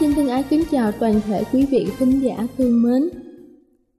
Xin 0.00 0.10
thân 0.16 0.28
ái 0.28 0.44
kính 0.50 0.62
chào 0.70 0.92
toàn 1.00 1.14
thể 1.26 1.42
quý 1.52 1.66
vị 1.70 1.86
khán 1.98 2.10
giả 2.20 2.46
thương 2.58 2.82
mến. 2.82 3.02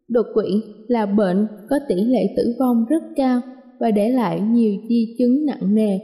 Đột 0.07 0.25
quỵ 0.33 0.61
là 0.87 1.05
bệnh 1.05 1.47
có 1.69 1.79
tỷ 1.87 1.95
lệ 1.95 2.33
tử 2.37 2.55
vong 2.59 2.85
rất 2.89 3.03
cao 3.15 3.41
và 3.79 3.91
để 3.91 4.09
lại 4.09 4.41
nhiều 4.41 4.73
di 4.89 5.15
chứng 5.17 5.45
nặng 5.45 5.75
nề. 5.75 5.99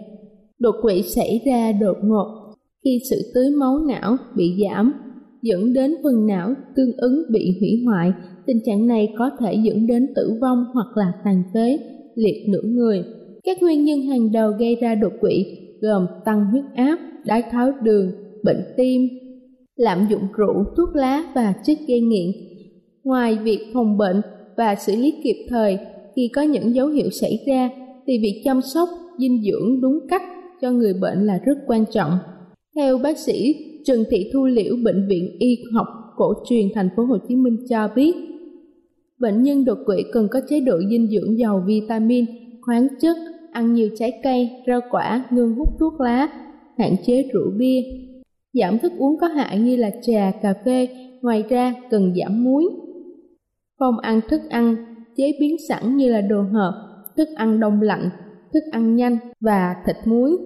Đột 0.59 0.75
quỵ 0.81 1.01
xảy 1.01 1.41
ra 1.45 1.71
đột 1.71 1.97
ngột 2.03 2.55
khi 2.83 2.99
sự 3.09 3.31
tưới 3.33 3.49
máu 3.49 3.79
não 3.79 4.17
bị 4.35 4.53
giảm 4.63 4.93
dẫn 5.41 5.73
đến 5.73 5.95
phần 6.03 6.27
não 6.27 6.53
tương 6.75 6.91
ứng 6.97 7.23
bị 7.31 7.57
hủy 7.59 7.83
hoại. 7.85 8.11
Tình 8.45 8.59
trạng 8.65 8.87
này 8.87 9.13
có 9.17 9.29
thể 9.39 9.55
dẫn 9.63 9.87
đến 9.87 10.07
tử 10.15 10.37
vong 10.41 10.65
hoặc 10.73 10.87
là 10.95 11.11
tàn 11.23 11.43
phế, 11.53 11.77
liệt 12.15 12.45
nửa 12.49 12.61
người. 12.63 13.03
Các 13.43 13.57
nguyên 13.61 13.85
nhân 13.85 14.01
hàng 14.01 14.31
đầu 14.31 14.51
gây 14.51 14.75
ra 14.75 14.95
đột 14.95 15.13
quỵ 15.21 15.45
gồm 15.81 16.05
tăng 16.25 16.45
huyết 16.45 16.63
áp, 16.75 16.99
đái 17.25 17.43
tháo 17.51 17.71
đường, 17.83 18.11
bệnh 18.43 18.61
tim, 18.77 19.07
lạm 19.77 20.07
dụng 20.09 20.27
rượu, 20.37 20.65
thuốc 20.77 20.95
lá 20.95 21.23
và 21.35 21.53
chất 21.65 21.77
gây 21.87 22.01
nghiện. 22.01 22.31
Ngoài 23.03 23.37
việc 23.43 23.59
phòng 23.73 23.97
bệnh 23.97 24.21
và 24.57 24.75
xử 24.75 24.95
lý 24.95 25.13
kịp 25.23 25.45
thời 25.49 25.77
khi 26.15 26.29
có 26.35 26.41
những 26.41 26.75
dấu 26.75 26.87
hiệu 26.87 27.09
xảy 27.09 27.39
ra, 27.47 27.69
thì 28.07 28.19
việc 28.21 28.41
chăm 28.45 28.61
sóc 28.61 28.89
dinh 29.19 29.43
dưỡng 29.43 29.81
đúng 29.81 29.99
cách 30.09 30.21
cho 30.61 30.71
người 30.71 30.93
bệnh 30.93 31.25
là 31.25 31.39
rất 31.45 31.57
quan 31.67 31.85
trọng. 31.93 32.11
Theo 32.75 32.97
bác 32.97 33.17
sĩ 33.17 33.55
Trần 33.85 34.03
Thị 34.09 34.29
Thu 34.33 34.45
Liễu 34.45 34.75
Bệnh 34.83 35.07
viện 35.09 35.35
Y 35.39 35.57
học 35.73 35.87
cổ 36.17 36.33
truyền 36.49 36.67
thành 36.75 36.89
phố 36.95 37.03
Hồ 37.03 37.17
Chí 37.27 37.35
Minh 37.35 37.57
cho 37.69 37.89
biết, 37.95 38.15
bệnh 39.19 39.43
nhân 39.43 39.65
đột 39.65 39.77
quỵ 39.85 40.03
cần 40.13 40.27
có 40.31 40.41
chế 40.49 40.59
độ 40.59 40.77
dinh 40.89 41.07
dưỡng 41.07 41.39
giàu 41.39 41.63
vitamin, 41.67 42.25
khoáng 42.61 42.87
chất, 43.01 43.17
ăn 43.51 43.73
nhiều 43.73 43.89
trái 43.97 44.11
cây, 44.23 44.49
rau 44.67 44.79
quả, 44.91 45.25
ngừng 45.31 45.55
hút 45.55 45.69
thuốc 45.79 46.01
lá, 46.01 46.27
hạn 46.77 46.95
chế 47.05 47.29
rượu 47.33 47.51
bia, 47.57 47.81
giảm 48.59 48.79
thức 48.79 48.91
uống 48.97 49.17
có 49.17 49.27
hại 49.27 49.59
như 49.59 49.75
là 49.75 49.91
trà, 50.01 50.31
cà 50.41 50.53
phê, 50.65 50.87
ngoài 51.21 51.43
ra 51.49 51.73
cần 51.89 52.13
giảm 52.15 52.43
muối. 52.43 52.63
Không 53.79 53.99
ăn 53.99 54.21
thức 54.29 54.41
ăn 54.49 54.75
chế 55.17 55.31
biến 55.39 55.55
sẵn 55.69 55.97
như 55.97 56.11
là 56.11 56.21
đồ 56.21 56.41
hộp, 56.41 56.73
thức 57.17 57.27
ăn 57.35 57.59
đông 57.59 57.81
lạnh, 57.81 58.09
thức 58.53 58.63
ăn 58.71 58.95
nhanh 58.95 59.17
và 59.39 59.75
thịt 59.85 59.95
muối. 60.05 60.37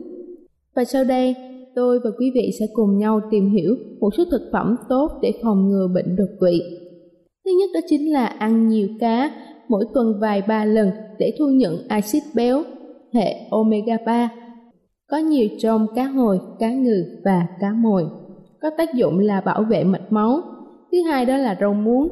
Và 0.75 0.83
sau 0.83 1.03
đây, 1.03 1.35
tôi 1.75 1.99
và 2.03 2.09
quý 2.19 2.31
vị 2.35 2.51
sẽ 2.59 2.65
cùng 2.73 2.97
nhau 2.97 3.21
tìm 3.31 3.49
hiểu 3.49 3.75
một 3.99 4.09
số 4.17 4.23
thực 4.31 4.49
phẩm 4.53 4.75
tốt 4.89 5.11
để 5.21 5.31
phòng 5.43 5.69
ngừa 5.69 5.87
bệnh 5.95 6.15
đột 6.15 6.29
quỵ. 6.39 6.61
Thứ 7.45 7.51
nhất 7.59 7.69
đó 7.73 7.79
chính 7.87 8.11
là 8.13 8.25
ăn 8.25 8.67
nhiều 8.67 8.87
cá, 8.99 9.31
mỗi 9.67 9.85
tuần 9.93 10.13
vài 10.21 10.41
ba 10.47 10.65
lần 10.65 10.89
để 11.19 11.33
thu 11.39 11.45
nhận 11.45 11.77
axit 11.87 12.23
béo 12.35 12.63
hệ 13.13 13.35
omega 13.49 13.97
3 14.05 14.29
có 15.11 15.17
nhiều 15.17 15.47
trong 15.59 15.87
cá 15.95 16.03
hồi, 16.03 16.39
cá 16.59 16.71
ngừ 16.71 17.05
và 17.23 17.47
cá 17.59 17.71
mồi. 17.71 18.05
Có 18.61 18.69
tác 18.77 18.93
dụng 18.93 19.19
là 19.19 19.41
bảo 19.41 19.63
vệ 19.63 19.83
mạch 19.83 20.11
máu. 20.11 20.41
Thứ 20.91 21.01
hai 21.01 21.25
đó 21.25 21.37
là 21.37 21.57
rau 21.59 21.73
muống. 21.73 22.09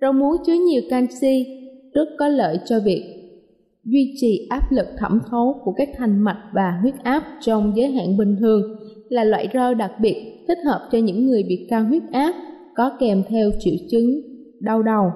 Rau 0.00 0.12
muống 0.12 0.36
chứa 0.46 0.54
nhiều 0.54 0.82
canxi, 0.90 1.46
rất 1.92 2.08
có 2.18 2.28
lợi 2.28 2.58
cho 2.64 2.80
việc 2.84 3.16
duy 3.84 4.14
trì 4.16 4.46
áp 4.50 4.72
lực 4.72 4.86
thẩm 4.98 5.20
thấu 5.30 5.60
của 5.64 5.72
các 5.72 5.88
thành 5.96 6.18
mạch 6.18 6.50
và 6.52 6.78
huyết 6.82 6.94
áp 7.02 7.22
trong 7.40 7.72
giới 7.76 7.90
hạn 7.90 8.16
bình 8.16 8.36
thường 8.40 8.62
là 9.08 9.24
loại 9.24 9.48
rau 9.54 9.74
đặc 9.74 9.92
biệt 10.00 10.44
thích 10.48 10.58
hợp 10.64 10.88
cho 10.92 10.98
những 10.98 11.26
người 11.26 11.42
bị 11.42 11.66
cao 11.70 11.84
huyết 11.84 12.02
áp 12.12 12.34
có 12.74 12.90
kèm 13.00 13.22
theo 13.28 13.50
triệu 13.60 13.74
chứng 13.90 14.20
đau 14.60 14.82
đầu. 14.82 15.10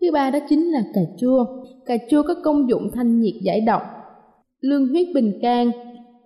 Thứ 0.00 0.06
ba 0.12 0.30
đó 0.30 0.38
chính 0.48 0.72
là 0.72 0.82
cà 0.94 1.00
chua. 1.18 1.46
Cà 1.86 1.96
chua 2.10 2.22
có 2.22 2.34
công 2.44 2.68
dụng 2.68 2.90
thanh 2.94 3.20
nhiệt 3.20 3.34
giải 3.42 3.60
độc, 3.60 3.82
lương 4.60 4.88
huyết 4.88 5.06
bình 5.14 5.38
can, 5.42 5.70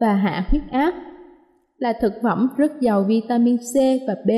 và 0.01 0.15
hạ 0.15 0.47
huyết 0.51 0.63
áp 0.71 0.95
là 1.79 1.93
thực 2.01 2.13
phẩm 2.23 2.49
rất 2.57 2.81
giàu 2.81 3.05
vitamin 3.09 3.57
C 3.57 3.75
và 4.09 4.15
B. 4.27 4.31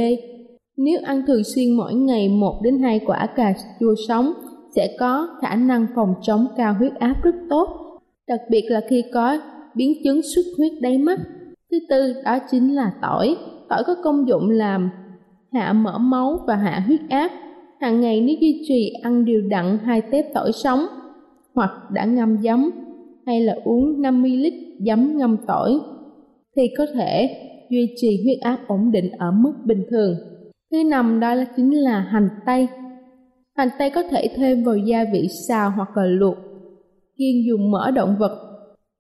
Nếu 0.77 0.99
ăn 1.05 1.23
thường 1.27 1.45
xuyên 1.45 1.77
mỗi 1.77 1.95
ngày 1.95 2.29
1 2.29 2.61
đến 2.63 2.79
2 2.79 3.01
quả 3.07 3.27
cà 3.37 3.55
chua 3.81 3.95
sống 4.09 4.33
sẽ 4.77 4.97
có 4.99 5.29
khả 5.43 5.55
năng 5.55 5.87
phòng 5.95 6.15
chống 6.23 6.47
cao 6.57 6.75
huyết 6.79 6.95
áp 6.95 7.15
rất 7.23 7.35
tốt, 7.51 7.69
đặc 8.29 8.41
biệt 8.51 8.65
là 8.69 8.81
khi 8.89 9.05
có 9.13 9.39
biến 9.75 9.93
chứng 10.05 10.21
xuất 10.23 10.43
huyết 10.59 10.73
đáy 10.81 10.99
mắt. 10.99 11.19
Thứ 11.71 11.79
tư 11.89 12.15
đó 12.25 12.39
chính 12.51 12.75
là 12.75 12.93
tỏi. 13.03 13.37
Tỏi 13.69 13.83
có 13.87 13.95
công 14.05 14.29
dụng 14.29 14.51
làm 14.51 14.91
hạ 15.53 15.73
mỡ 15.73 15.99
máu 15.99 16.39
và 16.47 16.57
hạ 16.57 16.83
huyết 16.87 17.01
áp. 17.09 17.31
Hàng 17.81 18.01
ngày 18.01 18.21
nếu 18.21 18.37
duy 18.41 18.65
trì 18.69 18.93
ăn 19.03 19.25
đều 19.25 19.41
đặn 19.51 19.79
hai 19.85 20.03
tép 20.03 20.25
tỏi 20.35 20.53
sống 20.53 20.87
hoặc 21.55 21.71
đã 21.93 22.05
ngâm 22.05 22.39
giấm 22.43 22.71
hay 23.27 23.41
là 23.41 23.57
uống 23.65 24.03
50 24.03 24.31
lít 24.31 24.55
giấm 24.79 25.19
ngâm 25.19 25.37
tỏi 25.47 25.79
thì 26.57 26.63
có 26.79 26.87
thể 26.95 27.29
duy 27.71 27.95
trì 27.97 28.23
huyết 28.25 28.39
áp 28.41 28.59
ổn 28.69 28.91
định 28.93 29.11
ở 29.19 29.31
mức 29.31 29.53
bình 29.65 29.85
thường. 29.91 30.15
Thứ 30.73 30.85
năm 30.85 31.21
đó 31.21 31.35
là 31.35 31.47
chính 31.57 31.83
là 31.83 32.01
hành 32.01 32.29
tây. 32.47 32.69
Hành 33.57 33.69
tây 33.79 33.91
có 33.91 34.03
thể 34.03 34.29
thêm 34.37 34.65
vào 34.65 34.77
gia 34.77 35.05
vị 35.13 35.29
xào 35.49 35.71
hoặc 35.71 35.97
là 35.97 36.05
luộc. 36.05 36.37
Kiên 37.17 37.45
dùng 37.47 37.71
mỡ 37.71 37.91
động 37.91 38.17
vật, 38.19 38.39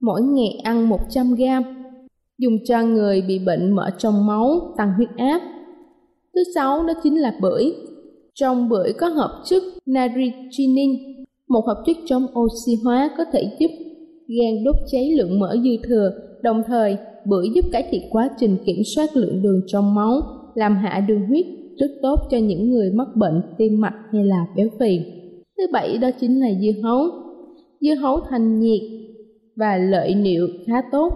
mỗi 0.00 0.22
ngày 0.22 0.60
ăn 0.64 0.88
100 0.88 1.34
g. 1.34 1.42
Dùng 2.38 2.58
cho 2.64 2.82
người 2.82 3.22
bị 3.28 3.38
bệnh 3.46 3.70
mỡ 3.70 3.90
trong 3.98 4.26
máu, 4.26 4.74
tăng 4.76 4.92
huyết 4.96 5.08
áp. 5.16 5.40
Thứ 6.34 6.42
sáu 6.54 6.86
đó 6.86 6.92
chính 7.02 7.20
là 7.20 7.34
bưởi. 7.40 7.72
Trong 8.34 8.68
bưởi 8.68 8.92
có 8.92 9.08
hợp 9.08 9.42
chất 9.44 9.62
natrigenin, 9.86 10.90
một 11.48 11.64
hợp 11.66 11.82
chất 11.86 11.96
chống 12.06 12.26
oxy 12.38 12.72
hóa 12.84 13.10
có 13.18 13.24
thể 13.32 13.56
giúp 13.58 13.70
gan 14.28 14.64
đốt 14.64 14.76
cháy 14.92 15.10
lượng 15.16 15.38
mỡ 15.38 15.56
dư 15.64 15.76
thừa, 15.82 16.10
đồng 16.42 16.62
thời 16.66 16.96
bưởi 17.24 17.48
giúp 17.54 17.64
cải 17.72 17.88
thiện 17.90 18.02
quá 18.10 18.30
trình 18.40 18.56
kiểm 18.66 18.82
soát 18.96 19.16
lượng 19.16 19.42
đường 19.42 19.60
trong 19.66 19.94
máu, 19.94 20.20
làm 20.54 20.76
hạ 20.76 21.04
đường 21.08 21.26
huyết, 21.26 21.46
rất 21.78 21.90
tốt 22.02 22.20
cho 22.30 22.38
những 22.38 22.70
người 22.70 22.92
mắc 22.92 23.08
bệnh 23.14 23.42
tim 23.58 23.80
mạch 23.80 23.94
hay 24.12 24.24
là 24.24 24.46
béo 24.56 24.68
phì. 24.80 25.00
Thứ 25.56 25.66
bảy 25.72 25.98
đó 25.98 26.10
chính 26.20 26.40
là 26.40 26.48
dưa 26.60 26.82
hấu. 26.82 27.08
Dưa 27.80 27.94
hấu 27.94 28.20
thanh 28.30 28.60
nhiệt 28.60 28.80
và 29.56 29.76
lợi 29.76 30.14
niệu 30.14 30.48
khá 30.66 30.82
tốt. 30.92 31.12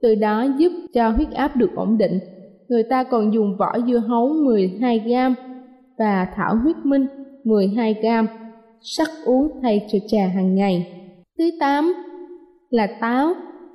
Từ 0.00 0.14
đó 0.14 0.46
giúp 0.58 0.72
cho 0.94 1.10
huyết 1.10 1.30
áp 1.30 1.56
được 1.56 1.70
ổn 1.76 1.98
định. 1.98 2.18
Người 2.68 2.82
ta 2.82 3.04
còn 3.04 3.34
dùng 3.34 3.56
vỏ 3.56 3.72
dưa 3.86 3.98
hấu 3.98 4.28
12 4.28 4.98
gram 4.98 5.34
và 5.98 6.26
thảo 6.36 6.56
huyết 6.56 6.76
minh 6.84 7.06
12 7.44 7.94
gram, 7.94 8.26
sắc 8.80 9.08
uống 9.24 9.48
thay 9.62 9.86
cho 9.92 9.98
trà 10.08 10.26
hàng 10.26 10.54
ngày. 10.54 10.86
Thứ 11.38 11.44
8 11.60 11.94
là 12.74 12.86
táo. 13.00 13.34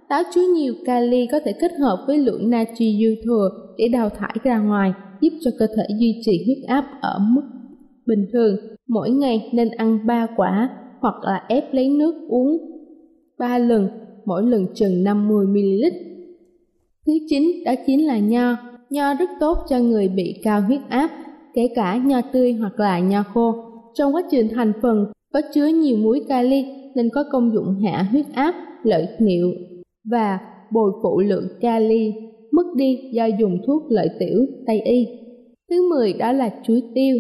Táo 0.10 0.24
chứa 0.34 0.42
nhiều 0.56 0.74
kali 0.86 1.28
có 1.32 1.40
thể 1.46 1.54
kết 1.54 1.72
hợp 1.80 2.04
với 2.08 2.18
lượng 2.18 2.50
natri 2.50 3.00
dư 3.02 3.24
thừa 3.24 3.50
để 3.78 3.88
đào 3.88 4.10
thải 4.10 4.36
ra 4.44 4.60
ngoài, 4.60 4.94
giúp 5.22 5.30
cho 5.42 5.52
cơ 5.60 5.68
thể 5.68 5.84
duy 6.00 6.22
trì 6.26 6.44
huyết 6.46 6.68
áp 6.68 6.86
ở 7.02 7.20
mức 7.20 7.42
bình 8.06 8.26
thường. 8.34 8.56
Mỗi 8.88 9.10
ngày 9.10 9.50
nên 9.54 9.70
ăn 9.70 10.00
3 10.06 10.28
quả 10.36 10.70
hoặc 11.00 11.16
là 11.24 11.44
ép 11.48 11.74
lấy 11.74 11.90
nước 11.90 12.16
uống 12.30 12.58
3 13.38 13.58
lần, 13.58 13.90
mỗi 14.26 14.44
lần 14.44 14.68
chừng 14.76 15.04
50ml. 15.04 15.90
Thứ 17.06 17.14
chín 17.30 17.44
đó 17.66 17.74
chính 17.88 18.08
là 18.08 18.18
nho. 18.18 18.56
Nho 18.90 19.14
rất 19.14 19.30
tốt 19.40 19.58
cho 19.70 19.80
người 19.80 20.08
bị 20.08 20.40
cao 20.44 20.62
huyết 20.62 20.80
áp, 20.90 21.10
kể 21.54 21.68
cả 21.76 21.98
nho 21.98 22.22
tươi 22.22 22.54
hoặc 22.54 22.80
là 22.80 23.00
nho 23.00 23.24
khô. 23.24 23.56
Trong 23.94 24.16
quá 24.16 24.22
trình 24.32 24.48
thành 24.56 24.74
phần 24.82 25.06
có 25.34 25.42
chứa 25.54 25.68
nhiều 25.68 25.98
muối 25.98 26.22
kali 26.28 26.66
nên 26.96 27.10
có 27.14 27.24
công 27.32 27.54
dụng 27.54 27.76
hạ 27.84 28.08
huyết 28.12 28.26
áp, 28.34 28.56
lợi 28.84 29.08
niệu 29.20 29.52
và 30.12 30.40
bồi 30.72 30.92
phụ 31.04 31.20
lượng 31.20 31.48
kali 31.62 32.14
mất 32.52 32.66
đi 32.76 33.00
do 33.14 33.26
dùng 33.26 33.58
thuốc 33.68 33.84
lợi 33.90 34.10
tiểu 34.20 34.46
Tây 34.68 34.82
y. 34.82 35.08
Thứ 35.70 35.90
10 35.90 36.14
đó 36.14 36.32
là 36.32 36.50
chuối 36.64 36.84
tiêu, 36.96 37.16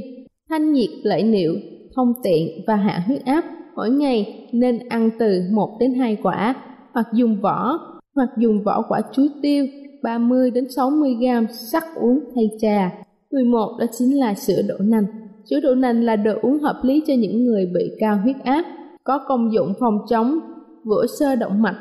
thanh 0.50 0.74
nhiệt 0.74 0.90
lợi 1.04 1.24
niệu, 1.24 1.54
thông 1.96 2.14
tiện 2.24 2.48
và 2.68 2.76
hạ 2.76 3.04
huyết 3.08 3.26
áp. 3.26 3.44
Mỗi 3.76 3.90
ngày 3.90 4.50
nên 4.52 4.80
ăn 4.90 5.10
từ 5.20 5.42
1 5.52 5.78
đến 5.80 5.94
2 5.94 6.18
quả 6.24 6.56
hoặc 6.94 7.08
dùng 7.14 7.42
vỏ 7.42 7.80
hoặc 8.16 8.30
dùng 8.38 8.64
vỏ 8.64 8.82
quả 8.90 9.02
chuối 9.14 9.30
tiêu 9.42 9.66
30 10.04 10.52
đến 10.52 10.68
60 10.76 11.14
g 11.14 11.52
sắc 11.52 11.84
uống 11.96 12.20
thay 12.36 12.50
trà. 12.62 12.92
11 13.32 13.78
đó 13.80 13.86
chính 13.98 14.20
là 14.20 14.34
sữa 14.34 14.62
đậu 14.68 14.78
nành. 14.78 15.06
Sữa 15.50 15.60
đậu 15.64 15.76
nành 15.76 16.04
là 16.04 16.16
đồ 16.16 16.34
uống 16.42 16.60
hợp 16.60 16.80
lý 16.84 17.04
cho 17.08 17.14
những 17.14 17.46
người 17.46 17.66
bị 17.74 17.92
cao 18.00 18.20
huyết 18.24 18.36
áp, 18.44 18.66
có 19.04 19.20
công 19.28 19.54
dụng 19.54 19.74
phòng 19.80 19.98
chống 20.10 20.40
vữa 20.86 21.06
sơ 21.20 21.36
động 21.36 21.62
mạch, 21.62 21.78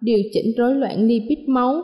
điều 0.00 0.18
chỉnh 0.32 0.52
rối 0.58 0.74
loạn 0.74 1.06
lipid 1.06 1.38
máu 1.46 1.82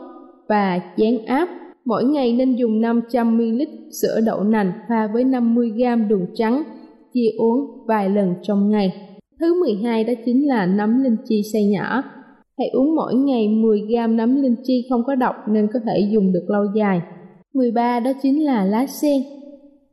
và 0.49 0.79
chán 0.97 1.25
áp. 1.25 1.49
Mỗi 1.85 2.03
ngày 2.03 2.33
nên 2.33 2.55
dùng 2.55 2.81
500ml 2.81 3.65
sữa 4.01 4.19
đậu 4.25 4.43
nành 4.43 4.71
pha 4.89 5.07
với 5.13 5.23
50g 5.23 6.07
đường 6.07 6.25
trắng, 6.33 6.63
chia 7.13 7.29
uống 7.37 7.85
vài 7.87 8.09
lần 8.09 8.33
trong 8.41 8.69
ngày. 8.69 8.93
Thứ 9.39 9.61
12 9.61 10.03
đó 10.03 10.13
chính 10.25 10.47
là 10.47 10.65
nấm 10.65 11.03
linh 11.03 11.17
chi 11.27 11.41
xay 11.53 11.65
nhỏ. 11.65 12.03
Hãy 12.57 12.67
uống 12.73 12.95
mỗi 12.95 13.15
ngày 13.15 13.47
10g 13.47 14.15
nấm 14.15 14.41
linh 14.41 14.55
chi 14.63 14.87
không 14.89 15.03
có 15.07 15.15
độc 15.15 15.35
nên 15.49 15.67
có 15.73 15.79
thể 15.85 16.09
dùng 16.13 16.33
được 16.33 16.45
lâu 16.47 16.63
dài. 16.75 17.01
13 17.53 17.99
đó 17.99 18.11
chính 18.21 18.45
là 18.45 18.65
lá 18.65 18.85
sen. 18.87 19.21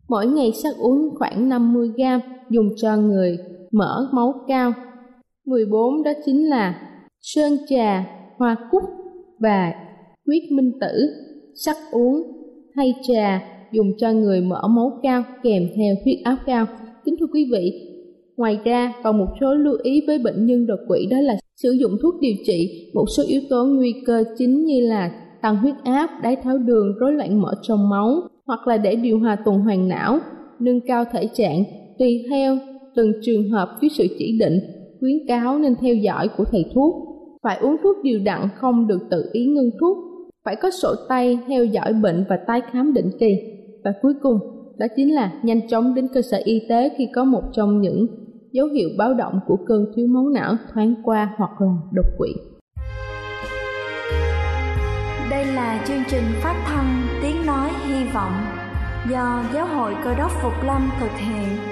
Mỗi 0.08 0.26
ngày 0.26 0.52
sắc 0.62 0.74
uống 0.78 1.08
khoảng 1.19 1.48
50g 1.48 2.20
dùng 2.50 2.69
cho 2.76 2.96
người 2.96 3.38
mỡ 3.72 4.08
máu 4.12 4.34
cao. 4.48 4.72
14 5.46 6.02
đó 6.02 6.12
chính 6.26 6.48
là 6.48 6.80
sơn 7.20 7.52
trà, 7.68 8.06
hoa 8.36 8.56
cúc 8.70 8.82
và 9.38 9.72
huyết 10.26 10.42
minh 10.52 10.72
tử. 10.80 11.08
Sắc 11.54 11.76
uống 11.92 12.22
thay 12.74 12.94
trà 13.02 13.42
dùng 13.72 13.92
cho 13.98 14.12
người 14.12 14.40
mỡ 14.40 14.68
máu 14.68 15.00
cao 15.02 15.22
kèm 15.42 15.62
theo 15.76 15.94
huyết 16.04 16.18
áp 16.24 16.36
cao. 16.46 16.66
Kính 17.04 17.14
thưa 17.20 17.26
quý 17.32 17.48
vị, 17.52 17.72
ngoài 18.36 18.58
ra 18.64 18.92
còn 19.02 19.18
một 19.18 19.28
số 19.40 19.54
lưu 19.54 19.74
ý 19.82 20.02
với 20.06 20.18
bệnh 20.18 20.46
nhân 20.46 20.66
đột 20.66 20.78
quỵ 20.88 21.06
đó 21.10 21.16
là 21.20 21.36
sử 21.56 21.70
dụng 21.70 21.92
thuốc 22.02 22.14
điều 22.20 22.34
trị 22.46 22.90
một 22.94 23.04
số 23.16 23.22
yếu 23.26 23.40
tố 23.50 23.64
nguy 23.64 23.94
cơ 24.06 24.24
chính 24.38 24.64
như 24.64 24.80
là 24.80 25.10
tăng 25.42 25.56
huyết 25.56 25.74
áp, 25.84 26.10
đái 26.22 26.36
tháo 26.36 26.58
đường, 26.58 26.98
rối 26.98 27.12
loạn 27.12 27.42
mỡ 27.42 27.54
trong 27.62 27.88
máu 27.88 28.14
hoặc 28.46 28.66
là 28.66 28.76
để 28.76 28.96
điều 28.96 29.18
hòa 29.18 29.36
tuần 29.44 29.58
hoàn 29.58 29.88
não, 29.88 30.18
nâng 30.60 30.80
cao 30.86 31.04
thể 31.12 31.28
trạng 31.34 31.64
tùy 31.98 32.24
theo 32.30 32.58
từng 32.96 33.12
trường 33.22 33.50
hợp 33.50 33.68
với 33.80 33.90
sự 33.90 34.06
chỉ 34.18 34.38
định, 34.38 34.58
khuyến 35.02 35.26
cáo 35.28 35.58
nên 35.58 35.75
theo 35.81 35.94
dõi 35.94 36.28
của 36.37 36.44
thầy 36.44 36.64
thuốc. 36.75 36.94
Phải 37.43 37.58
uống 37.58 37.76
thuốc 37.82 37.96
điều 38.02 38.20
đặn 38.25 38.49
không 38.56 38.87
được 38.87 39.00
tự 39.10 39.31
ý 39.32 39.46
ngưng 39.46 39.70
thuốc, 39.81 39.96
phải 40.44 40.56
có 40.56 40.70
sổ 40.70 40.94
tay 41.08 41.38
theo 41.46 41.64
dõi 41.64 41.93
bệnh 41.93 42.25
và 42.28 42.38
tái 42.46 42.60
khám 42.72 42.93
định 42.93 43.10
kỳ. 43.20 43.37
Và 43.84 43.93
cuối 44.02 44.14
cùng, 44.22 44.38
đó 44.78 44.87
chính 44.96 45.14
là 45.14 45.32
nhanh 45.43 45.69
chóng 45.69 45.94
đến 45.94 46.08
cơ 46.14 46.22
sở 46.22 46.38
y 46.44 46.60
tế 46.69 46.90
khi 46.99 47.08
có 47.14 47.25
một 47.25 47.43
trong 47.52 47.81
những 47.81 48.06
dấu 48.52 48.66
hiệu 48.66 48.88
báo 48.99 49.14
động 49.14 49.40
của 49.46 49.56
cơn 49.66 49.87
thiếu 49.96 50.06
máu 50.06 50.28
não 50.28 50.54
thoáng 50.75 50.94
qua 51.05 51.34
hoặc 51.37 51.50
là 51.60 51.72
đột 51.93 52.06
quỵ. 52.19 52.31
Đây 55.31 55.44
là 55.44 55.84
chương 55.88 56.02
trình 56.10 56.25
phát 56.43 56.64
thanh 56.66 57.02
Tiếng 57.22 57.46
Nói 57.46 57.70
Hy 57.87 58.05
Vọng 58.14 58.32
do 59.10 59.44
Giáo 59.55 59.66
hội 59.66 59.94
Cơ 60.05 60.14
đốc 60.19 60.31
Phục 60.43 60.52
Lâm 60.66 60.90
thực 61.00 61.10
hiện. 61.19 61.71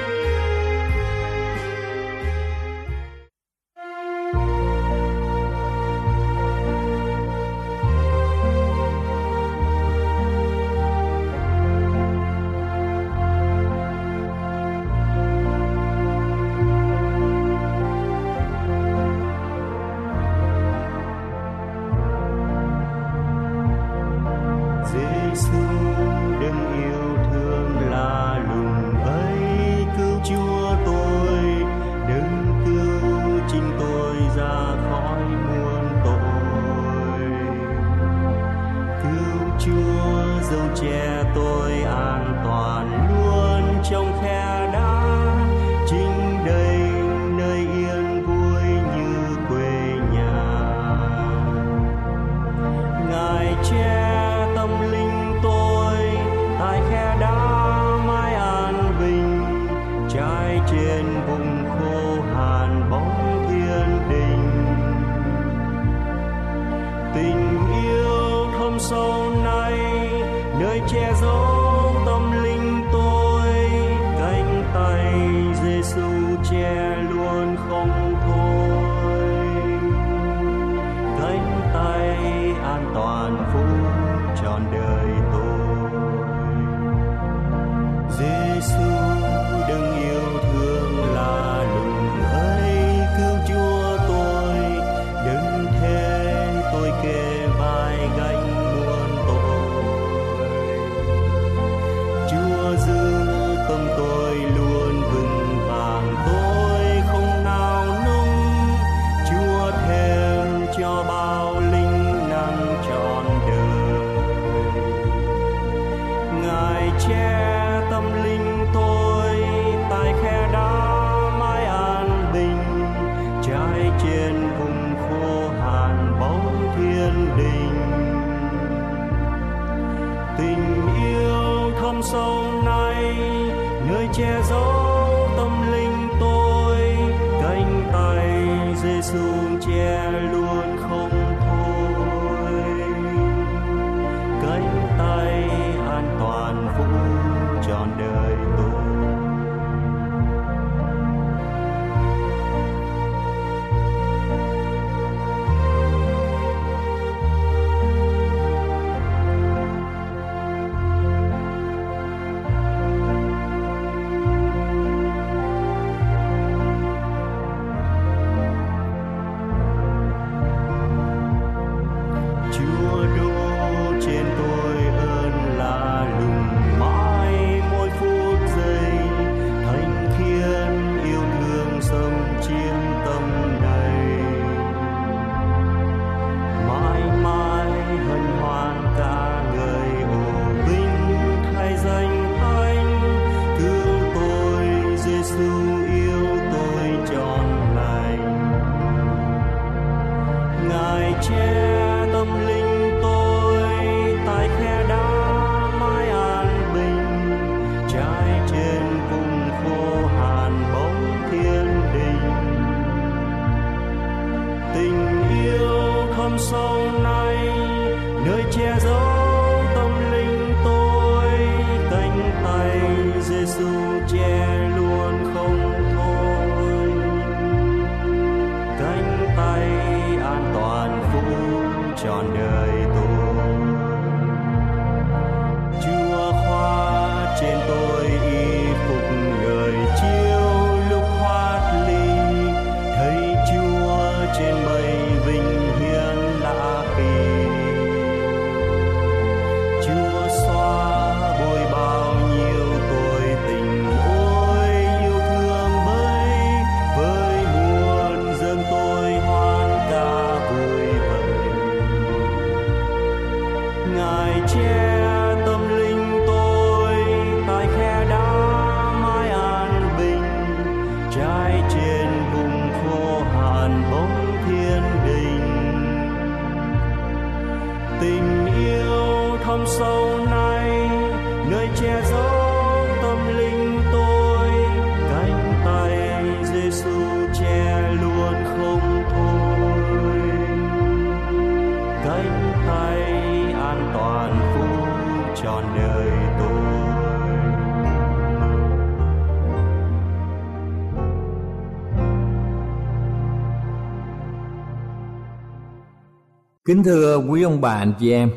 Kính 306.71 306.83
thưa 306.83 307.17
quý 307.29 307.43
ông 307.43 307.61
bà 307.61 307.73
anh 307.73 307.93
chị 307.99 308.11
em, 308.11 308.31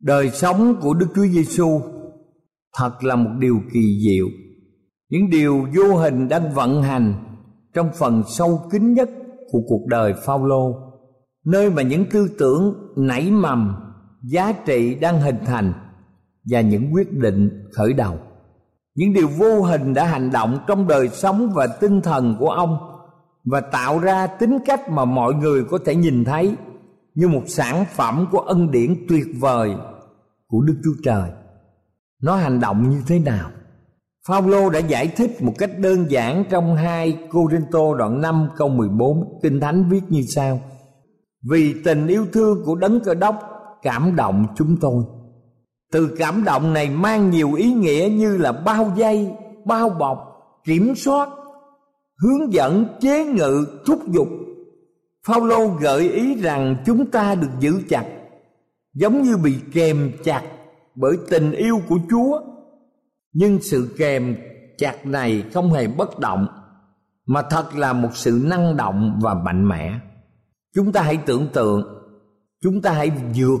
đời 0.00 0.30
sống 0.30 0.76
của 0.80 0.94
Đức 0.94 1.06
Chúa 1.14 1.26
Giêsu 1.26 1.80
thật 2.78 3.04
là 3.04 3.16
một 3.16 3.30
điều 3.38 3.60
kỳ 3.72 4.00
diệu. 4.06 4.26
Những 5.10 5.30
điều 5.30 5.66
vô 5.76 5.96
hình 5.96 6.28
đang 6.28 6.54
vận 6.54 6.82
hành 6.82 7.14
trong 7.74 7.90
phần 7.98 8.22
sâu 8.28 8.60
kín 8.70 8.92
nhất 8.92 9.10
của 9.52 9.58
cuộc 9.68 9.86
đời 9.86 10.14
Phaolô, 10.24 10.74
nơi 11.46 11.70
mà 11.70 11.82
những 11.82 12.04
tư 12.10 12.28
tưởng 12.38 12.74
nảy 12.96 13.30
mầm, 13.30 13.76
giá 14.24 14.52
trị 14.52 14.94
đang 14.94 15.20
hình 15.20 15.38
thành 15.46 15.72
và 16.50 16.60
những 16.60 16.94
quyết 16.94 17.12
định 17.12 17.50
khởi 17.72 17.92
đầu. 17.92 18.18
Những 18.94 19.12
điều 19.12 19.28
vô 19.28 19.62
hình 19.62 19.94
đã 19.94 20.04
hành 20.04 20.30
động 20.30 20.58
trong 20.66 20.88
đời 20.88 21.08
sống 21.08 21.50
và 21.54 21.66
tinh 21.66 22.00
thần 22.00 22.36
của 22.38 22.50
ông 22.50 22.78
và 23.44 23.60
tạo 23.60 23.98
ra 23.98 24.26
tính 24.26 24.58
cách 24.66 24.90
mà 24.90 25.04
mọi 25.04 25.34
người 25.34 25.64
có 25.64 25.78
thể 25.84 25.94
nhìn 25.94 26.24
thấy 26.24 26.56
như 27.18 27.28
một 27.28 27.42
sản 27.46 27.84
phẩm 27.94 28.26
của 28.32 28.38
ân 28.38 28.70
điển 28.70 29.06
tuyệt 29.08 29.26
vời 29.40 29.70
của 30.46 30.60
Đức 30.60 30.74
Chúa 30.84 31.02
Trời. 31.04 31.30
Nó 32.22 32.36
hành 32.36 32.60
động 32.60 32.90
như 32.90 33.02
thế 33.06 33.18
nào? 33.18 33.50
Phaolô 34.28 34.70
đã 34.70 34.78
giải 34.78 35.08
thích 35.08 35.42
một 35.42 35.52
cách 35.58 35.70
đơn 35.78 36.10
giản 36.10 36.44
trong 36.50 36.76
2 36.76 37.18
Côrintô 37.30 37.94
đoạn 37.94 38.20
5 38.20 38.48
câu 38.56 38.68
14 38.68 39.38
Kinh 39.42 39.60
Thánh 39.60 39.88
viết 39.90 40.00
như 40.08 40.22
sau: 40.34 40.60
Vì 41.50 41.74
tình 41.84 42.06
yêu 42.06 42.26
thương 42.32 42.64
của 42.64 42.74
Đấng 42.74 43.00
Cơ 43.00 43.14
Đốc 43.14 43.34
cảm 43.82 44.16
động 44.16 44.46
chúng 44.56 44.76
tôi. 44.80 45.04
Từ 45.92 46.16
cảm 46.18 46.44
động 46.44 46.72
này 46.72 46.90
mang 46.90 47.30
nhiều 47.30 47.54
ý 47.54 47.72
nghĩa 47.72 48.08
như 48.12 48.36
là 48.36 48.52
bao 48.52 48.92
dây, 48.96 49.30
bao 49.64 49.88
bọc, 49.88 50.18
kiểm 50.64 50.94
soát, 50.96 51.28
hướng 52.22 52.52
dẫn, 52.52 52.86
chế 53.00 53.24
ngự, 53.24 53.66
thúc 53.86 53.98
giục 54.08 54.28
Phaolô 55.26 55.66
gợi 55.66 56.10
ý 56.10 56.34
rằng 56.34 56.76
chúng 56.86 57.10
ta 57.10 57.34
được 57.34 57.50
giữ 57.60 57.82
chặt 57.88 58.04
giống 58.94 59.22
như 59.22 59.36
bị 59.36 59.54
kèm 59.72 60.12
chặt 60.24 60.42
bởi 60.94 61.16
tình 61.30 61.52
yêu 61.52 61.80
của 61.88 61.98
Chúa. 62.10 62.40
Nhưng 63.32 63.58
sự 63.62 63.94
kèm 63.98 64.36
chặt 64.78 65.06
này 65.06 65.44
không 65.52 65.72
hề 65.72 65.86
bất 65.86 66.18
động 66.18 66.46
mà 67.26 67.42
thật 67.42 67.74
là 67.74 67.92
một 67.92 68.10
sự 68.16 68.42
năng 68.44 68.76
động 68.76 69.18
và 69.22 69.34
mạnh 69.34 69.68
mẽ. 69.68 69.98
Chúng 70.74 70.92
ta 70.92 71.02
hãy 71.02 71.18
tưởng 71.26 71.48
tượng, 71.52 71.82
chúng 72.62 72.82
ta 72.82 72.92
hãy 72.92 73.10
vượt 73.10 73.60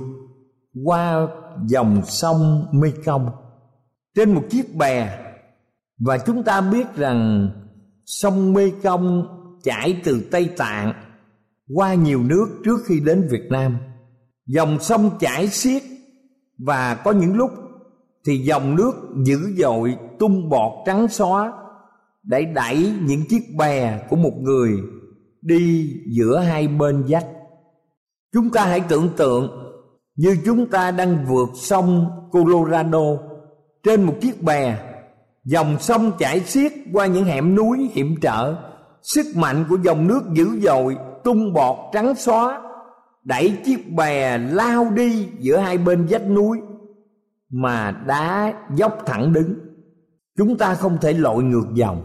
qua 0.84 1.28
dòng 1.66 2.02
sông 2.04 2.66
Mekong 2.72 3.30
trên 4.16 4.34
một 4.34 4.42
chiếc 4.50 4.76
bè 4.76 5.18
và 5.98 6.18
chúng 6.18 6.42
ta 6.42 6.60
biết 6.60 6.94
rằng 6.96 7.50
sông 8.06 8.52
Mekong 8.52 9.26
chảy 9.62 10.00
từ 10.04 10.28
Tây 10.30 10.50
Tạng 10.56 10.92
qua 11.74 11.94
nhiều 11.94 12.22
nước 12.22 12.46
trước 12.64 12.80
khi 12.86 13.00
đến 13.00 13.28
Việt 13.30 13.46
Nam. 13.50 13.76
Dòng 14.46 14.78
sông 14.80 15.10
chảy 15.20 15.48
xiết, 15.48 15.82
và 16.58 16.94
có 16.94 17.12
những 17.12 17.36
lúc 17.36 17.50
thì 18.26 18.38
dòng 18.38 18.76
nước 18.76 18.92
dữ 19.24 19.38
dội 19.56 19.96
tung 20.18 20.48
bọt 20.48 20.72
trắng 20.86 21.08
xóa 21.08 21.52
để 22.22 22.44
đẩy 22.44 22.92
những 23.02 23.24
chiếc 23.28 23.42
bè 23.58 24.00
của 24.10 24.16
một 24.16 24.32
người 24.40 24.72
đi 25.42 25.94
giữa 26.16 26.38
hai 26.38 26.68
bên 26.68 27.04
vách. 27.08 27.26
Chúng 28.32 28.50
ta 28.50 28.64
hãy 28.64 28.80
tưởng 28.88 29.08
tượng 29.16 29.50
như 30.16 30.36
chúng 30.44 30.66
ta 30.66 30.90
đang 30.90 31.26
vượt 31.28 31.48
sông 31.54 32.06
Colorado 32.30 33.04
trên 33.84 34.02
một 34.02 34.14
chiếc 34.20 34.42
bè 34.42 34.78
dòng 35.44 35.76
sông 35.80 36.12
chảy 36.18 36.40
xiết 36.40 36.72
qua 36.92 37.06
những 37.06 37.24
hẻm 37.24 37.54
núi 37.54 37.90
hiểm 37.92 38.14
trở, 38.20 38.56
sức 39.02 39.26
mạnh 39.36 39.64
của 39.68 39.78
dòng 39.84 40.08
nước 40.08 40.22
dữ 40.32 40.60
dội 40.62 40.96
tung 41.28 41.52
bọt 41.52 41.76
trắng 41.92 42.14
xóa, 42.14 42.62
đẩy 43.24 43.58
chiếc 43.64 43.92
bè 43.92 44.38
lao 44.38 44.90
đi 44.90 45.28
giữa 45.38 45.56
hai 45.56 45.78
bên 45.78 46.06
vách 46.10 46.30
núi 46.30 46.60
mà 47.50 47.90
đá 48.06 48.54
dốc 48.74 48.98
thẳng 49.06 49.32
đứng. 49.32 49.54
Chúng 50.38 50.58
ta 50.58 50.74
không 50.74 50.98
thể 51.00 51.12
lội 51.12 51.42
ngược 51.42 51.66
dòng, 51.74 52.02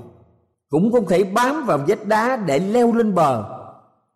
cũng 0.70 0.92
không 0.92 1.08
thể 1.08 1.24
bám 1.24 1.66
vào 1.66 1.80
vách 1.88 2.08
đá 2.08 2.36
để 2.36 2.60
leo 2.60 2.94
lên 2.94 3.16
bờ. 3.16 3.44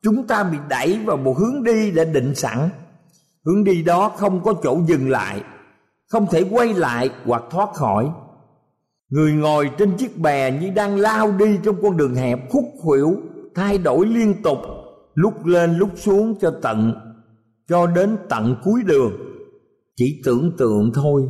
Chúng 0.03 0.27
ta 0.27 0.43
bị 0.43 0.57
đẩy 0.69 0.99
vào 1.05 1.17
một 1.17 1.37
hướng 1.37 1.63
đi 1.63 1.91
đã 1.91 2.03
định 2.03 2.35
sẵn. 2.35 2.69
Hướng 3.45 3.63
đi 3.63 3.83
đó 3.83 4.09
không 4.09 4.43
có 4.43 4.53
chỗ 4.63 4.77
dừng 4.87 5.09
lại, 5.09 5.41
không 6.07 6.27
thể 6.31 6.45
quay 6.51 6.73
lại 6.73 7.09
hoặc 7.25 7.43
thoát 7.49 7.73
khỏi. 7.73 8.09
Người 9.09 9.33
ngồi 9.33 9.69
trên 9.77 9.97
chiếc 9.97 10.19
bè 10.19 10.51
như 10.51 10.69
đang 10.69 10.95
lao 10.95 11.31
đi 11.31 11.59
trong 11.63 11.75
con 11.81 11.97
đường 11.97 12.15
hẹp 12.15 12.49
khúc 12.49 12.65
khuỷu, 12.79 13.15
thay 13.55 13.77
đổi 13.77 14.05
liên 14.05 14.41
tục 14.43 14.57
lúc 15.17 15.45
lên 15.45 15.77
lúc 15.77 15.89
xuống 15.95 16.35
cho 16.41 16.51
tận, 16.61 16.93
cho 17.67 17.87
đến 17.87 18.17
tận 18.29 18.55
cuối 18.63 18.81
đường. 18.85 19.11
Chỉ 19.95 20.21
tưởng 20.25 20.51
tượng 20.57 20.91
thôi. 20.93 21.23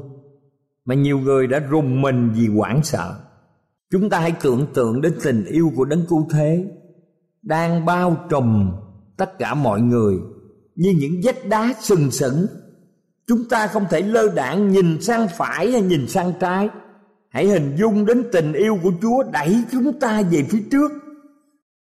Mà 0.85 0.95
nhiều 0.95 1.19
người 1.19 1.47
đã 1.47 1.59
rùng 1.59 2.01
mình 2.01 2.31
vì 2.35 2.47
hoảng 2.47 2.83
sợ. 2.83 3.15
Chúng 3.91 4.09
ta 4.09 4.19
hãy 4.19 4.33
tưởng 4.41 4.67
tượng 4.73 5.01
đến 5.01 5.13
tình 5.23 5.45
yêu 5.45 5.71
của 5.75 5.85
đấng 5.85 6.05
cứu 6.09 6.27
thế, 6.31 6.65
đang 7.41 7.85
bao 7.85 8.27
trùm 8.29 8.71
tất 9.17 9.39
cả 9.39 9.53
mọi 9.53 9.81
người, 9.81 10.15
như 10.75 10.93
những 10.99 11.21
vách 11.23 11.47
đá 11.49 11.73
sừng 11.79 12.11
sững. 12.11 12.45
Chúng 13.27 13.49
ta 13.49 13.67
không 13.67 13.83
thể 13.89 14.01
lơ 14.01 14.27
đãng 14.35 14.71
nhìn 14.71 15.01
sang 15.01 15.27
phải 15.37 15.71
hay 15.71 15.81
nhìn 15.81 16.07
sang 16.07 16.33
trái. 16.39 16.69
Hãy 17.29 17.45
hình 17.45 17.75
dung 17.79 18.05
đến 18.05 18.23
tình 18.31 18.53
yêu 18.53 18.77
của 18.83 18.91
chúa 19.01 19.23
đẩy 19.33 19.63
chúng 19.71 19.99
ta 19.99 20.21
về 20.31 20.43
phía 20.49 20.63
trước 20.71 20.91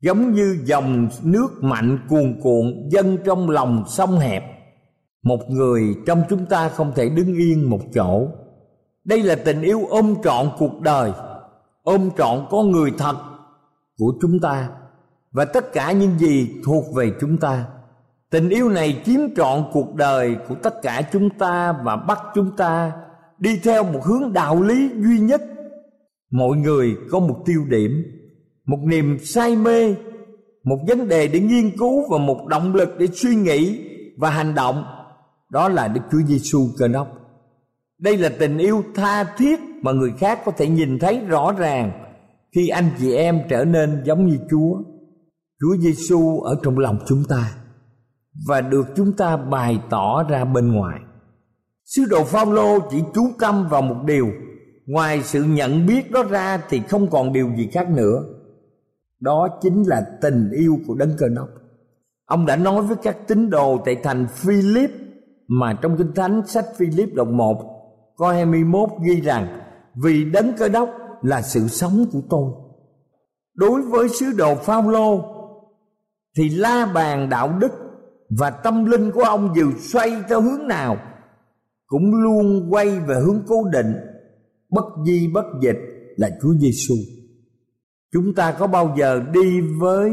giống 0.01 0.33
như 0.33 0.57
dòng 0.65 1.07
nước 1.23 1.63
mạnh 1.63 1.99
cuồn 2.09 2.39
cuộn 2.43 2.89
dâng 2.89 3.17
trong 3.25 3.49
lòng 3.49 3.83
sông 3.87 4.17
hẹp. 4.17 4.43
Một 5.23 5.49
người 5.49 5.95
trong 6.05 6.23
chúng 6.29 6.45
ta 6.45 6.69
không 6.69 6.91
thể 6.95 7.09
đứng 7.09 7.35
yên 7.35 7.69
một 7.69 7.81
chỗ. 7.93 8.27
Đây 9.03 9.23
là 9.23 9.35
tình 9.35 9.61
yêu 9.61 9.85
ôm 9.89 10.15
trọn 10.23 10.49
cuộc 10.57 10.81
đời, 10.81 11.11
ôm 11.83 12.09
trọn 12.17 12.45
con 12.49 12.71
người 12.71 12.91
thật 12.97 13.15
của 13.97 14.13
chúng 14.21 14.39
ta 14.39 14.69
và 15.31 15.45
tất 15.45 15.73
cả 15.73 15.91
những 15.91 16.19
gì 16.19 16.49
thuộc 16.63 16.95
về 16.95 17.11
chúng 17.21 17.37
ta. 17.37 17.65
Tình 18.29 18.49
yêu 18.49 18.69
này 18.69 19.01
chiếm 19.05 19.19
trọn 19.35 19.63
cuộc 19.73 19.95
đời 19.95 20.35
của 20.47 20.55
tất 20.55 20.81
cả 20.81 21.01
chúng 21.11 21.29
ta 21.29 21.71
và 21.83 21.95
bắt 21.95 22.19
chúng 22.35 22.55
ta 22.57 22.91
đi 23.37 23.59
theo 23.63 23.83
một 23.83 24.05
hướng 24.05 24.33
đạo 24.33 24.61
lý 24.61 24.89
duy 24.95 25.19
nhất. 25.19 25.41
Mọi 26.31 26.57
người 26.57 26.95
có 27.11 27.19
một 27.19 27.41
tiêu 27.45 27.65
điểm 27.69 28.03
một 28.65 28.79
niềm 28.83 29.17
say 29.23 29.55
mê, 29.55 29.95
một 30.63 30.77
vấn 30.87 31.07
đề 31.07 31.27
để 31.27 31.39
nghiên 31.39 31.77
cứu 31.77 32.11
và 32.11 32.17
một 32.17 32.47
động 32.47 32.75
lực 32.75 32.89
để 32.99 33.07
suy 33.13 33.35
nghĩ 33.35 33.79
và 34.17 34.29
hành 34.29 34.55
động. 34.55 34.83
Đó 35.49 35.69
là 35.69 35.87
đức 35.87 36.01
chúa 36.11 36.21
giêsu 36.27 36.59
cơ 36.77 36.87
đốc. 36.87 37.07
Đây 37.99 38.17
là 38.17 38.29
tình 38.39 38.57
yêu 38.57 38.83
tha 38.95 39.23
thiết 39.23 39.59
mà 39.81 39.91
người 39.91 40.13
khác 40.17 40.39
có 40.45 40.51
thể 40.51 40.67
nhìn 40.67 40.99
thấy 40.99 41.19
rõ 41.19 41.51
ràng 41.51 41.91
khi 42.55 42.67
anh 42.67 42.89
chị 42.99 43.13
em 43.13 43.41
trở 43.49 43.65
nên 43.65 44.03
giống 44.05 44.25
như 44.25 44.37
chúa. 44.49 44.77
Chúa 45.61 45.77
giêsu 45.79 46.39
ở 46.39 46.55
trong 46.63 46.77
lòng 46.77 46.99
chúng 47.07 47.23
ta 47.29 47.55
và 48.47 48.61
được 48.61 48.87
chúng 48.95 49.13
ta 49.13 49.37
bày 49.37 49.79
tỏ 49.89 50.23
ra 50.23 50.45
bên 50.45 50.71
ngoài. 50.71 50.99
Sứ 51.85 52.05
đồ 52.05 52.23
phaolô 52.23 52.79
chỉ 52.91 52.97
chú 53.13 53.31
tâm 53.39 53.67
vào 53.69 53.81
một 53.81 54.03
điều, 54.05 54.27
ngoài 54.85 55.23
sự 55.23 55.43
nhận 55.43 55.85
biết 55.85 56.11
đó 56.11 56.23
ra 56.23 56.61
thì 56.69 56.81
không 56.89 57.09
còn 57.09 57.33
điều 57.33 57.51
gì 57.57 57.69
khác 57.73 57.89
nữa 57.89 58.23
đó 59.19 59.47
chính 59.61 59.83
là 59.87 60.05
tình 60.21 60.49
yêu 60.51 60.77
của 60.87 60.95
đấng 60.95 61.11
cơ 61.17 61.27
đốc 61.29 61.49
ông 62.25 62.45
đã 62.45 62.55
nói 62.55 62.81
với 62.81 62.97
các 63.03 63.17
tín 63.27 63.49
đồ 63.49 63.77
tại 63.85 63.95
thành 64.03 64.27
philip, 64.27 64.91
mà 65.47 65.73
trong 65.81 65.97
kinh 65.97 66.13
thánh 66.15 66.41
sách 66.47 66.65
philip 66.77 67.09
đoạn 67.13 67.37
1 67.37 67.55
câu 68.17 68.27
21 68.27 68.89
ghi 69.05 69.21
rằng, 69.21 69.59
vì 70.03 70.25
đấng 70.25 70.53
cơ 70.57 70.69
đốc 70.69 70.89
là 71.21 71.41
sự 71.41 71.67
sống 71.67 72.05
của 72.11 72.21
tôi. 72.29 72.51
Đối 73.55 73.81
với 73.81 74.09
sứ 74.09 74.31
đồ 74.37 74.55
Phaolô, 74.55 75.21
thì 76.37 76.49
la 76.49 76.91
bàn 76.93 77.29
đạo 77.29 77.57
đức 77.59 77.71
và 78.39 78.49
tâm 78.49 78.85
linh 78.85 79.11
của 79.11 79.23
ông 79.23 79.53
dù 79.55 79.71
xoay 79.93 80.11
theo 80.29 80.41
hướng 80.41 80.67
nào 80.67 80.97
cũng 81.87 82.15
luôn 82.15 82.67
quay 82.69 82.99
về 82.99 83.15
hướng 83.25 83.43
cố 83.47 83.63
định. 83.71 83.93
Bất 84.69 84.85
di 85.05 85.27
bất 85.33 85.45
dịch 85.61 85.77
là 86.17 86.29
Chúa 86.41 86.53
Giêsu. 86.59 86.95
Chúng 88.15 88.33
ta 88.33 88.51
có 88.51 88.67
bao 88.67 88.93
giờ 88.97 89.21
đi 89.33 89.61
với 89.79 90.11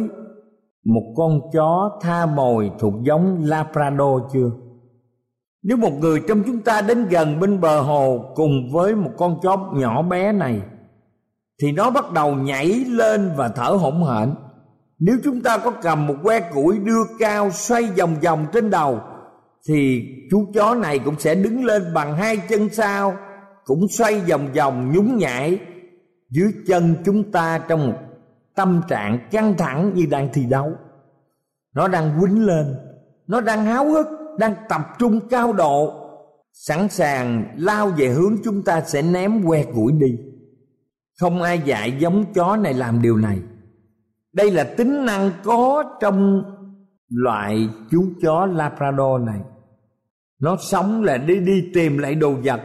một 0.85 1.15
con 1.17 1.41
chó 1.53 1.99
tha 2.01 2.27
mồi 2.27 2.71
thuộc 2.79 2.95
giống 3.03 3.45
Labrador 3.45 4.23
chưa? 4.33 4.51
Nếu 5.63 5.77
một 5.77 5.93
người 6.01 6.21
trong 6.29 6.43
chúng 6.47 6.61
ta 6.61 6.81
đến 6.81 7.09
gần 7.09 7.41
bên 7.41 7.61
bờ 7.61 7.81
hồ 7.81 8.33
cùng 8.35 8.71
với 8.73 8.95
một 8.95 9.11
con 9.19 9.41
chó 9.43 9.57
nhỏ 9.75 10.03
bé 10.03 10.33
này, 10.33 10.61
thì 11.63 11.73
nó 11.73 11.91
bắt 11.91 12.13
đầu 12.13 12.35
nhảy 12.35 12.67
lên 12.89 13.31
và 13.37 13.49
thở 13.49 13.71
hổn 13.71 14.05
hển. 14.05 14.35
Nếu 14.99 15.17
chúng 15.25 15.41
ta 15.41 15.59
có 15.59 15.71
cầm 15.71 16.07
một 16.07 16.17
que 16.23 16.41
củi 16.41 16.79
đưa 16.79 17.05
cao 17.19 17.51
xoay 17.51 17.85
vòng 17.85 18.15
vòng 18.23 18.47
trên 18.53 18.71
đầu, 18.71 19.01
thì 19.69 20.03
chú 20.31 20.47
chó 20.55 20.75
này 20.75 20.99
cũng 20.99 21.15
sẽ 21.19 21.35
đứng 21.35 21.65
lên 21.65 21.83
bằng 21.95 22.17
hai 22.17 22.37
chân 22.37 22.69
sau, 22.69 23.15
cũng 23.65 23.89
xoay 23.89 24.21
vòng 24.21 24.49
vòng 24.57 24.93
nhún 24.93 25.17
nhảy 25.17 25.59
dưới 26.33 26.53
chân 26.67 26.97
chúng 27.05 27.33
ta 27.33 27.59
trong 27.69 27.87
một 27.87 27.99
tâm 28.55 28.83
trạng 28.89 29.19
căng 29.31 29.55
thẳng 29.59 29.93
như 29.95 30.07
đang 30.11 30.29
thi 30.33 30.45
đấu. 30.45 30.73
Nó 31.75 31.89
đang 31.89 32.21
quýnh 32.21 32.47
lên, 32.47 32.75
nó 33.27 33.41
đang 33.41 33.65
háo 33.65 33.85
hức 33.85 34.07
đang 34.39 34.55
tập 34.69 34.81
trung 34.99 35.21
cao 35.31 35.53
độ. 35.53 35.99
Sẵn 36.53 36.89
sàng 36.89 37.45
lao 37.57 37.89
về 37.89 38.09
hướng 38.09 38.37
chúng 38.45 38.63
ta 38.63 38.81
sẽ 38.81 39.03
ném 39.03 39.43
que 39.47 39.65
củi 39.65 39.93
đi. 39.93 40.19
Không 41.21 41.43
ai 41.43 41.59
dạy 41.65 41.97
giống 41.99 42.25
chó 42.35 42.57
này 42.57 42.75
làm 42.75 43.03
điều 43.03 43.17
này. 43.17 43.39
Đây 44.33 44.51
là 44.51 44.65
tính 44.65 45.05
năng 45.05 45.31
có 45.45 45.85
trong 46.01 46.43
loại 47.09 47.69
chú 47.91 48.05
chó 48.23 48.47
labrador 48.47 49.23
này. 49.23 49.41
Nó 50.41 50.57
sống 50.61 51.05
là 51.05 51.17
đi 51.17 51.41
đi 51.41 51.71
tìm 51.75 51.99
lại 51.99 52.15
đồ 52.15 52.35
vật 52.45 52.61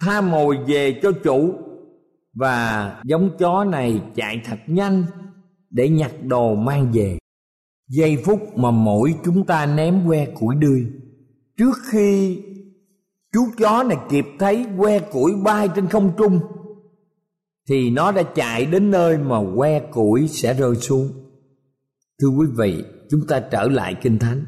tha 0.00 0.20
mồi 0.20 0.58
về 0.66 1.00
cho 1.02 1.12
chủ 1.24 1.54
và 2.36 3.00
giống 3.04 3.30
chó 3.38 3.64
này 3.64 4.02
chạy 4.14 4.40
thật 4.44 4.58
nhanh 4.66 5.04
để 5.70 5.88
nhặt 5.88 6.12
đồ 6.22 6.54
mang 6.54 6.92
về. 6.92 7.18
Giây 7.88 8.22
phút 8.24 8.58
mà 8.58 8.70
mỗi 8.70 9.14
chúng 9.24 9.46
ta 9.46 9.66
ném 9.66 10.08
que 10.08 10.26
củi 10.26 10.54
đươi 10.54 10.86
trước 11.56 11.78
khi 11.90 12.42
chú 13.32 13.40
chó 13.58 13.82
này 13.82 13.98
kịp 14.08 14.26
thấy 14.38 14.66
que 14.78 14.98
củi 14.98 15.34
bay 15.34 15.68
trên 15.74 15.88
không 15.88 16.12
trung, 16.18 16.40
thì 17.68 17.90
nó 17.90 18.12
đã 18.12 18.22
chạy 18.22 18.66
đến 18.66 18.90
nơi 18.90 19.18
mà 19.18 19.36
que 19.56 19.80
củi 19.80 20.28
sẽ 20.28 20.54
rơi 20.54 20.76
xuống. 20.76 21.08
Thưa 22.20 22.28
quý 22.28 22.46
vị, 22.56 22.84
chúng 23.10 23.26
ta 23.26 23.40
trở 23.40 23.68
lại 23.68 23.94
kinh 24.02 24.18
thánh. 24.18 24.44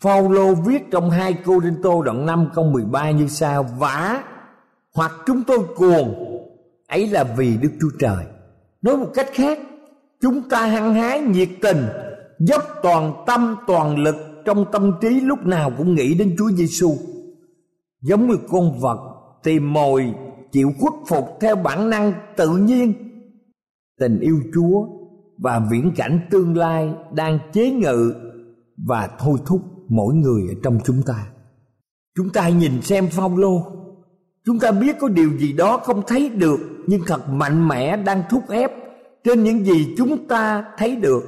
Phaolô 0.00 0.54
viết 0.54 0.82
trong 0.90 1.10
hai 1.10 1.34
Cô 1.44 1.60
Đinh 1.60 1.82
Tô 1.82 2.02
đoạn 2.02 2.26
5 2.26 2.48
câu 2.54 2.64
13 2.64 3.10
như 3.10 3.26
sau, 3.26 3.62
Vả, 3.62 4.24
hoặc 4.94 5.12
chúng 5.26 5.42
tôi 5.46 5.58
cuồng 5.76 6.31
Ấy 6.92 7.06
là 7.08 7.24
vì 7.36 7.56
Đức 7.56 7.70
Chúa 7.80 7.90
Trời. 7.98 8.24
Nói 8.82 8.96
một 8.96 9.10
cách 9.14 9.28
khác, 9.32 9.58
Chúng 10.20 10.48
ta 10.48 10.66
hăng 10.66 10.94
hái 10.94 11.20
nhiệt 11.20 11.48
tình, 11.62 11.86
Dốc 12.38 12.62
toàn 12.82 13.24
tâm, 13.26 13.56
toàn 13.66 13.98
lực 13.98 14.16
trong 14.44 14.64
tâm 14.72 14.92
trí 15.00 15.20
lúc 15.20 15.46
nào 15.46 15.70
cũng 15.78 15.94
nghĩ 15.94 16.14
đến 16.14 16.34
Chúa 16.38 16.50
Giêsu 16.50 16.96
giống 18.02 18.28
như 18.28 18.34
con 18.50 18.80
vật 18.80 18.98
tìm 19.42 19.72
mồi 19.72 20.14
chịu 20.52 20.72
khuất 20.80 20.92
phục 21.08 21.28
theo 21.40 21.56
bản 21.56 21.90
năng 21.90 22.12
tự 22.36 22.56
nhiên. 22.56 22.92
Tình 24.00 24.20
yêu 24.20 24.40
Chúa 24.54 24.86
và 25.38 25.66
viễn 25.70 25.92
cảnh 25.96 26.20
tương 26.30 26.56
lai 26.56 26.94
đang 27.14 27.38
chế 27.52 27.70
ngự 27.70 28.14
và 28.86 29.10
thôi 29.18 29.38
thúc 29.46 29.62
mỗi 29.88 30.14
người 30.14 30.42
ở 30.48 30.54
trong 30.62 30.78
chúng 30.84 31.02
ta. 31.06 31.26
Chúng 32.16 32.30
ta 32.30 32.48
nhìn 32.48 32.82
xem 32.82 33.08
phong 33.10 33.36
lô 33.36 33.81
chúng 34.46 34.58
ta 34.58 34.70
biết 34.70 34.96
có 35.00 35.08
điều 35.08 35.30
gì 35.38 35.52
đó 35.52 35.76
không 35.76 36.02
thấy 36.06 36.28
được 36.28 36.60
nhưng 36.86 37.00
thật 37.06 37.28
mạnh 37.28 37.68
mẽ 37.68 37.96
đang 37.96 38.22
thúc 38.30 38.42
ép. 38.48 38.72
Trên 39.24 39.44
những 39.44 39.64
gì 39.64 39.94
chúng 39.96 40.28
ta 40.28 40.64
thấy 40.78 40.96
được 40.96 41.22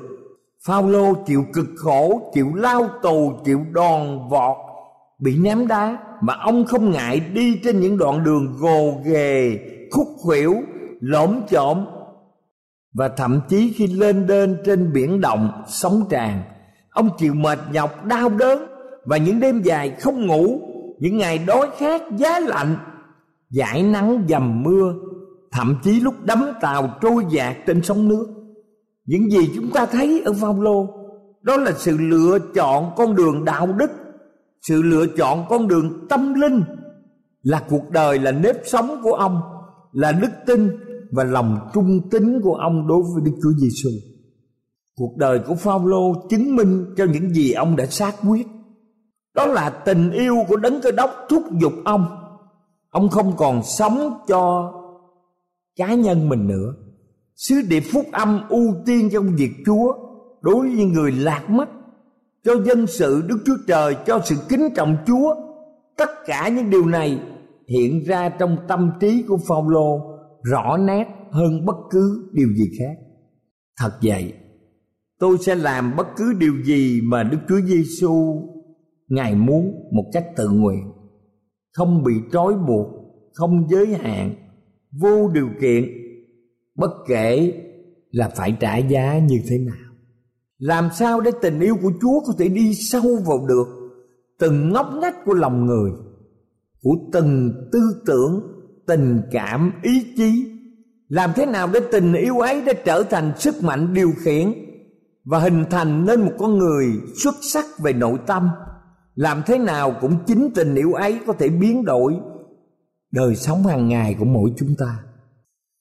Phaolô 0.66 1.14
chịu 1.26 1.44
cực 1.52 1.66
khổ, 1.76 2.30
chịu 2.34 2.54
lao 2.54 2.88
tù, 3.02 3.32
chịu 3.44 3.60
đòn 3.72 4.28
vọt, 4.28 4.56
bị 5.18 5.36
ném 5.36 5.66
đá 5.66 5.98
mà 6.20 6.34
ông 6.34 6.64
không 6.64 6.90
ngại 6.90 7.20
đi 7.20 7.60
trên 7.64 7.80
những 7.80 7.98
đoạn 7.98 8.24
đường 8.24 8.56
gồ 8.58 9.00
ghề, 9.04 9.58
khúc 9.90 10.08
khuỷu, 10.18 10.54
lõm 11.00 11.40
chộm 11.48 11.86
và 12.94 13.08
thậm 13.08 13.40
chí 13.48 13.72
khi 13.76 13.86
lên 13.86 14.26
đên 14.26 14.56
trên 14.64 14.92
biển 14.92 15.20
động 15.20 15.62
sóng 15.68 16.02
tràn, 16.10 16.42
ông 16.90 17.10
chịu 17.18 17.34
mệt 17.34 17.58
nhọc 17.72 18.04
đau 18.04 18.28
đớn 18.28 18.66
và 19.04 19.16
những 19.16 19.40
đêm 19.40 19.62
dài 19.62 19.90
không 20.00 20.26
ngủ, 20.26 20.60
những 20.98 21.18
ngày 21.18 21.38
đói 21.38 21.68
khát 21.78 22.02
giá 22.16 22.40
lạnh, 22.40 22.76
giải 23.56 23.82
nắng 23.82 24.24
dầm 24.28 24.62
mưa, 24.62 24.94
thậm 25.52 25.76
chí 25.82 26.00
lúc 26.00 26.14
đắm 26.24 26.44
tàu 26.60 26.98
trôi 27.00 27.24
dạt 27.30 27.56
trên 27.66 27.82
sóng 27.82 28.08
nước 28.08 28.26
những 29.06 29.30
gì 29.30 29.50
chúng 29.54 29.70
ta 29.70 29.86
thấy 29.86 30.22
ở 30.24 30.32
Phaolô 30.32 30.86
đó 31.42 31.56
là 31.56 31.72
sự 31.72 31.96
lựa 31.98 32.38
chọn 32.54 32.90
con 32.96 33.14
đường 33.14 33.44
đạo 33.44 33.66
đức 33.66 33.90
sự 34.62 34.82
lựa 34.82 35.06
chọn 35.06 35.44
con 35.48 35.68
đường 35.68 36.06
tâm 36.08 36.34
linh 36.34 36.62
là 37.42 37.62
cuộc 37.68 37.90
đời 37.90 38.18
là 38.18 38.32
nếp 38.32 38.56
sống 38.64 39.00
của 39.02 39.12
ông 39.12 39.40
là 39.92 40.12
đức 40.12 40.30
tin 40.46 40.70
và 41.12 41.24
lòng 41.24 41.68
trung 41.74 42.00
tín 42.10 42.40
của 42.42 42.54
ông 42.54 42.88
đối 42.88 43.02
với 43.02 43.22
Đức 43.24 43.32
Chúa 43.42 43.52
Giêsu. 43.52 43.90
Cuộc 44.96 45.16
đời 45.16 45.38
của 45.46 45.54
Phaolô 45.54 46.26
chứng 46.30 46.56
minh 46.56 46.94
cho 46.96 47.04
những 47.04 47.30
gì 47.30 47.52
ông 47.52 47.76
đã 47.76 47.86
xác 47.86 48.14
quyết. 48.28 48.46
Đó 49.34 49.46
là 49.46 49.70
tình 49.70 50.10
yêu 50.10 50.36
của 50.48 50.56
đấng 50.56 50.80
cơ 50.80 50.90
đốc 50.90 51.10
thúc 51.28 51.42
giục 51.60 51.72
ông. 51.84 52.06
Ông 52.94 53.08
không 53.08 53.36
còn 53.36 53.62
sống 53.62 54.18
cho 54.28 54.72
cá 55.76 55.94
nhân 55.94 56.28
mình 56.28 56.48
nữa. 56.48 56.74
Sứ 57.36 57.54
điệp 57.68 57.82
phúc 57.92 58.04
âm 58.12 58.48
ưu 58.48 58.74
tiên 58.86 59.08
cho 59.12 59.20
việc 59.20 59.50
Chúa 59.66 59.94
đối 60.40 60.76
với 60.76 60.84
người 60.84 61.12
lạc 61.12 61.50
mất, 61.50 61.68
cho 62.44 62.52
dân 62.66 62.86
sự 62.86 63.22
Đức 63.28 63.38
Chúa 63.46 63.56
Trời, 63.66 63.96
cho 64.06 64.20
sự 64.24 64.36
kính 64.48 64.68
trọng 64.76 64.96
Chúa. 65.06 65.34
Tất 65.96 66.10
cả 66.26 66.48
những 66.48 66.70
điều 66.70 66.86
này 66.86 67.20
hiện 67.68 68.04
ra 68.06 68.28
trong 68.28 68.56
tâm 68.68 68.90
trí 69.00 69.22
của 69.28 69.38
Phaolô 69.48 70.00
rõ 70.42 70.76
nét 70.76 71.06
hơn 71.30 71.66
bất 71.66 71.76
cứ 71.90 72.30
điều 72.32 72.48
gì 72.48 72.64
khác. 72.78 72.94
Thật 73.78 73.90
vậy, 74.02 74.32
tôi 75.18 75.38
sẽ 75.38 75.54
làm 75.54 75.96
bất 75.96 76.06
cứ 76.16 76.32
điều 76.38 76.54
gì 76.64 77.00
mà 77.04 77.22
Đức 77.22 77.38
Chúa 77.48 77.60
Giêsu 77.60 78.42
Ngài 79.08 79.34
muốn 79.34 79.72
một 79.92 80.04
cách 80.12 80.24
tự 80.36 80.50
nguyện, 80.50 80.92
không 81.74 82.04
bị 82.04 82.12
trói 82.32 82.54
buộc, 82.54 82.88
không 83.32 83.66
giới 83.70 83.86
hạn, 83.86 84.34
vô 85.00 85.28
điều 85.34 85.48
kiện, 85.60 85.84
bất 86.74 86.90
kể 87.08 87.52
là 88.10 88.28
phải 88.36 88.56
trả 88.60 88.76
giá 88.76 89.18
như 89.18 89.40
thế 89.48 89.58
nào. 89.58 89.92
Làm 90.58 90.88
sao 90.94 91.20
để 91.20 91.30
tình 91.42 91.60
yêu 91.60 91.76
của 91.82 91.92
Chúa 92.00 92.20
có 92.26 92.32
thể 92.38 92.48
đi 92.48 92.74
sâu 92.74 93.16
vào 93.26 93.46
được 93.48 93.66
từng 94.38 94.72
ngóc 94.72 94.86
ngách 95.00 95.24
của 95.24 95.34
lòng 95.34 95.66
người, 95.66 95.90
của 96.82 96.94
từng 97.12 97.52
tư 97.72 97.80
tưởng, 98.06 98.42
tình 98.86 99.22
cảm, 99.30 99.72
ý 99.82 100.14
chí 100.16 100.54
làm 101.08 101.30
thế 101.36 101.46
nào 101.46 101.68
để 101.72 101.80
tình 101.92 102.12
yêu 102.14 102.38
ấy 102.38 102.62
đã 102.62 102.72
trở 102.84 103.02
thành 103.02 103.32
sức 103.38 103.62
mạnh 103.62 103.94
điều 103.94 104.12
khiển 104.24 104.52
và 105.24 105.38
hình 105.38 105.64
thành 105.70 106.06
nên 106.06 106.20
một 106.20 106.32
con 106.38 106.58
người 106.58 106.86
xuất 107.22 107.34
sắc 107.40 107.64
về 107.78 107.92
nội 107.92 108.18
tâm 108.26 108.48
làm 109.14 109.42
thế 109.46 109.58
nào 109.58 109.96
cũng 110.00 110.16
chính 110.26 110.50
tình 110.54 110.74
yêu 110.74 110.92
ấy 110.92 111.20
có 111.26 111.32
thể 111.32 111.48
biến 111.48 111.84
đổi 111.84 112.16
đời 113.12 113.36
sống 113.36 113.62
hàng 113.62 113.88
ngày 113.88 114.16
của 114.18 114.24
mỗi 114.24 114.52
chúng 114.56 114.74
ta. 114.78 114.98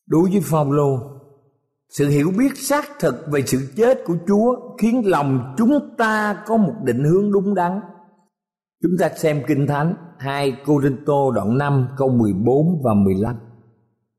Đối 0.08 0.30
với 0.30 0.42
Phaolô, 0.42 1.00
sự 1.90 2.10
hiểu 2.10 2.32
biết 2.38 2.58
xác 2.58 2.86
thực 3.00 3.16
về 3.32 3.44
sự 3.46 3.74
chết 3.76 3.98
của 4.06 4.18
Chúa 4.28 4.76
khiến 4.78 5.02
lòng 5.06 5.56
chúng 5.58 5.96
ta 5.98 6.44
có 6.48 6.58
một 6.58 6.74
định 6.84 7.04
hướng 7.04 7.32
đúng 7.32 7.56
đắn. 7.56 7.80
Chúng 8.84 8.92
ta 9.00 9.10
xem 9.10 9.44
kinh 9.48 9.68
thánh 9.68 9.96
2 10.18 10.58
Cô-rinh-tô 10.66 11.32
đoạn 11.32 11.58
5 11.58 11.88
câu 11.98 12.10
14 12.10 12.82
và 12.84 12.94
15 12.94 13.36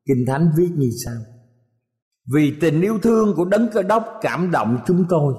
Kinh 0.08 0.24
Thánh 0.26 0.50
viết 0.56 0.68
như 0.76 0.90
sau. 1.04 1.14
Vì 2.34 2.54
tình 2.60 2.80
yêu 2.80 2.98
thương 3.02 3.34
của 3.36 3.44
Đấng 3.44 3.68
Cơ 3.72 3.82
Đốc 3.82 4.04
cảm 4.20 4.50
động 4.50 4.78
chúng 4.86 5.04
tôi 5.08 5.34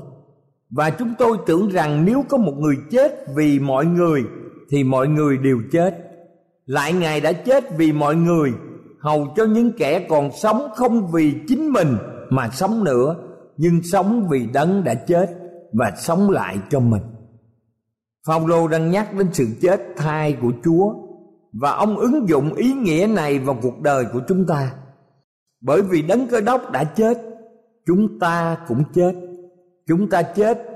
và 0.69 0.89
chúng 0.89 1.13
tôi 1.19 1.37
tưởng 1.45 1.69
rằng 1.69 2.05
nếu 2.05 2.23
có 2.29 2.37
một 2.37 2.53
người 2.57 2.75
chết 2.91 3.25
vì 3.35 3.59
mọi 3.59 3.85
người, 3.85 4.23
Thì 4.69 4.83
mọi 4.83 5.07
người 5.07 5.37
đều 5.37 5.61
chết. 5.71 5.97
Lại 6.65 6.93
Ngài 6.93 7.21
đã 7.21 7.31
chết 7.31 7.77
vì 7.77 7.91
mọi 7.91 8.15
người, 8.15 8.51
Hầu 8.99 9.27
cho 9.35 9.45
những 9.45 9.71
kẻ 9.77 10.07
còn 10.09 10.31
sống 10.31 10.67
không 10.75 11.11
vì 11.11 11.33
chính 11.47 11.69
mình 11.69 11.97
mà 12.29 12.49
sống 12.49 12.83
nữa, 12.83 13.15
Nhưng 13.57 13.83
sống 13.83 14.27
vì 14.29 14.47
Đấng 14.53 14.83
đã 14.83 14.93
chết 14.93 15.29
và 15.73 15.91
sống 15.97 16.29
lại 16.29 16.57
cho 16.69 16.79
mình. 16.79 17.01
Phaolô 18.27 18.67
đang 18.67 18.91
nhắc 18.91 19.13
đến 19.13 19.27
sự 19.33 19.47
chết 19.61 19.81
thai 19.97 20.37
của 20.41 20.51
Chúa, 20.63 20.93
và 21.53 21.71
ông 21.71 21.97
ứng 21.97 22.29
dụng 22.29 22.53
ý 22.53 22.73
nghĩa 22.73 23.07
này 23.09 23.39
vào 23.39 23.57
cuộc 23.61 23.81
đời 23.81 24.05
của 24.13 24.21
chúng 24.27 24.45
ta. 24.47 24.73
Bởi 25.61 25.81
vì 25.81 26.01
đấng 26.01 26.27
cơ 26.27 26.41
đốc 26.41 26.71
đã 26.71 26.83
chết, 26.83 27.17
chúng 27.85 28.19
ta 28.19 28.57
cũng 28.67 28.83
chết 28.93 29.13
chúng 29.87 30.09
ta 30.09 30.21
chết 30.21 30.75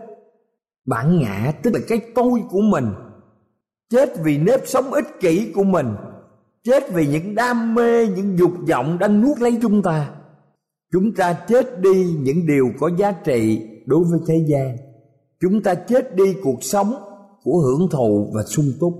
bản 0.86 1.20
ngã, 1.20 1.54
tức 1.64 1.74
là 1.74 1.80
cái 1.88 2.02
tôi 2.16 2.44
của 2.50 2.62
mình. 2.62 2.86
Chết 3.90 4.10
vì 4.24 4.38
nếp 4.38 4.68
sống 4.68 4.94
ích 4.94 5.20
kỷ 5.20 5.52
của 5.56 5.64
mình. 5.64 5.88
Chết 6.64 6.94
vì 6.94 7.08
những 7.08 7.36
đam 7.36 7.76
mê, 7.76 8.08
những 8.08 8.40
dục 8.40 8.52
vọng 8.70 8.98
đang 9.00 9.22
nuốt 9.22 9.40
lấy 9.40 9.58
chúng 9.62 9.82
ta. 9.82 10.12
Chúng 10.92 11.14
ta 11.14 11.34
chết 11.34 11.82
đi 11.82 12.16
những 12.20 12.48
điều 12.48 12.66
có 12.80 12.90
giá 12.98 13.12
trị 13.12 13.68
đối 13.86 14.04
với 14.04 14.20
thế 14.28 14.46
gian. 14.48 14.78
Chúng 15.42 15.64
ta 15.64 15.76
chết 15.76 16.16
đi 16.16 16.36
cuộc 16.44 16.64
sống 16.64 16.94
của 17.44 17.58
hưởng 17.58 17.90
thụ 17.92 18.32
và 18.36 18.44
sung 18.44 18.72
túc. 18.80 18.94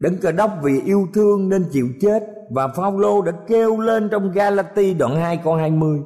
Đấng 0.00 0.18
cờ 0.18 0.32
Đốc 0.32 0.50
vì 0.62 0.80
yêu 0.84 1.06
thương 1.14 1.48
nên 1.48 1.64
chịu 1.72 1.88
chết 2.00 2.22
và 2.50 2.68
Phaolô 2.68 3.22
đã 3.22 3.32
kêu 3.48 3.80
lên 3.80 4.08
trong 4.10 4.32
Galati 4.32 4.94
đoạn 4.94 5.16
2 5.16 5.40
câu 5.44 5.54
20 5.54 6.00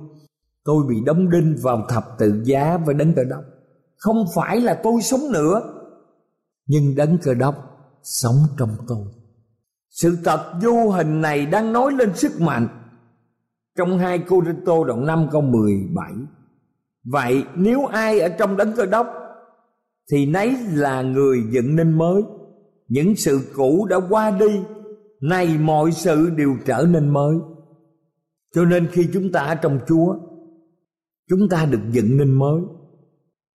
Tôi 0.65 0.85
bị 0.89 0.97
đóng 1.07 1.31
đinh 1.31 1.57
vào 1.63 1.87
thập 1.89 2.05
tự 2.19 2.43
giá 2.45 2.77
với 2.77 2.95
Đấng 2.95 3.15
Cơ 3.15 3.25
Đốc. 3.25 3.45
Không 3.97 4.25
phải 4.35 4.61
là 4.61 4.81
tôi 4.83 5.03
sống 5.03 5.33
nữa, 5.33 5.63
Nhưng 6.67 6.97
Đấng 6.97 7.19
Cơ 7.19 7.35
Đốc 7.35 7.55
sống 8.03 8.37
trong 8.59 8.77
tôi. 8.89 9.07
Sự 9.91 10.19
thật 10.25 10.53
vô 10.63 10.91
hình 10.91 11.21
này 11.21 11.47
đang 11.47 11.73
nói 11.73 11.93
lên 11.93 12.15
sức 12.15 12.41
mạnh. 12.41 12.69
Trong 13.79 13.99
hai 13.99 14.19
Cô 14.19 14.43
Rinh 14.47 14.65
Tô 14.65 14.85
đoạn 14.85 15.07
5 15.07 15.29
câu 15.33 15.41
17 15.41 16.13
Vậy 17.05 17.45
nếu 17.55 17.87
ai 17.87 18.21
ở 18.21 18.29
trong 18.29 18.57
Đấng 18.57 18.73
Cơ 18.73 18.87
Đốc 18.87 19.07
Thì 20.13 20.27
nấy 20.27 20.57
là 20.73 21.03
người 21.03 21.43
dựng 21.51 21.77
nên 21.77 21.99
mới. 21.99 22.23
Những 22.89 23.17
sự 23.17 23.41
cũ 23.55 23.87
đã 23.91 23.97
qua 24.11 24.31
đi, 24.31 24.61
nay 25.21 25.59
mọi 25.61 25.93
sự 25.93 26.31
đều 26.31 26.57
trở 26.67 26.87
nên 26.91 27.09
mới. 27.09 27.37
Cho 28.55 28.65
nên 28.65 28.87
khi 28.93 29.09
chúng 29.13 29.33
ta 29.33 29.41
ở 29.41 29.55
trong 29.55 29.79
chúa 29.89 30.15
chúng 31.33 31.49
ta 31.49 31.67
được 31.71 31.81
dựng 31.91 32.17
nên 32.17 32.35
mới. 32.35 32.63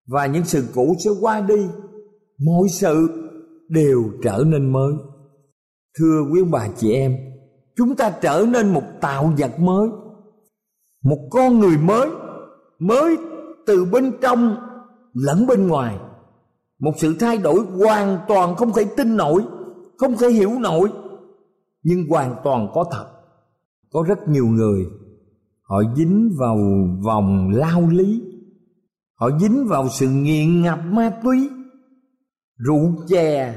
Và 0.08 0.26
những 0.26 0.46
sự 0.46 0.64
cũ 0.76 0.96
sẽ 1.06 1.10
qua 1.22 1.42
đi. 1.42 1.68
Mọi 2.46 2.68
sự 2.70 3.08
đều 3.70 4.04
trở 4.24 4.44
nên 4.46 4.74
mới. 4.74 4.94
Thưa 6.00 6.22
quý 6.34 6.44
bà 6.52 6.68
chị 6.78 6.94
em, 6.94 7.16
chúng 7.76 7.96
ta 7.96 8.10
trở 8.22 8.46
nên 8.50 8.74
một 8.74 8.84
tạo 9.02 9.34
vật 9.38 9.60
mới. 9.60 9.90
Một 11.04 11.28
con 11.32 11.60
người 11.60 11.78
mới 11.78 12.10
mới 12.80 13.18
từ 13.66 13.86
bên 13.86 14.12
trong 14.22 14.56
lẫn 15.14 15.48
bên 15.48 15.68
ngoài. 15.68 15.98
Một 16.80 16.92
sự 16.98 17.16
thay 17.20 17.38
đổi 17.38 17.60
hoàn 17.60 18.20
toàn 18.28 18.56
không 18.56 18.74
thể 18.74 18.86
tin 18.98 19.18
nổi, 19.18 19.44
không 19.98 20.18
thể 20.18 20.30
hiểu 20.30 20.52
nổi, 20.60 20.90
nhưng 21.84 22.10
hoàn 22.10 22.36
toàn 22.44 22.68
có 22.74 22.86
thật. 22.92 23.06
Có 23.92 24.04
rất 24.08 24.28
nhiều 24.28 24.46
người 24.46 24.86
họ 25.70 25.82
dính 25.96 26.36
vào 26.40 26.58
vòng 27.06 27.50
lao 27.54 27.82
lý. 27.90 28.22
Họ 29.20 29.30
dính 29.40 29.68
vào 29.68 29.90
sự 29.90 30.08
nghiện 30.10 30.62
ngập 30.62 30.80
ma 30.86 31.12
túy. 31.24 31.50
Rượu 32.58 32.96
chè, 33.08 33.56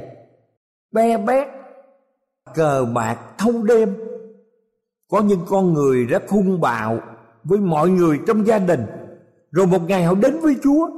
be 0.92 1.18
bét, 1.18 1.48
cờ 2.54 2.86
bạc 2.94 3.18
thâu 3.38 3.62
đêm. 3.62 3.94
Có 5.10 5.20
những 5.20 5.40
con 5.48 5.72
người 5.72 6.04
rất 6.04 6.22
hung 6.28 6.60
bạo 6.60 6.98
với 7.44 7.58
mọi 7.58 7.90
người 7.90 8.18
trong 8.26 8.46
gia 8.46 8.58
đình. 8.58 8.86
Rồi 9.50 9.66
một 9.66 9.82
ngày 9.88 10.04
họ 10.04 10.14
đến 10.14 10.40
với 10.42 10.56
chúa. 10.62 10.88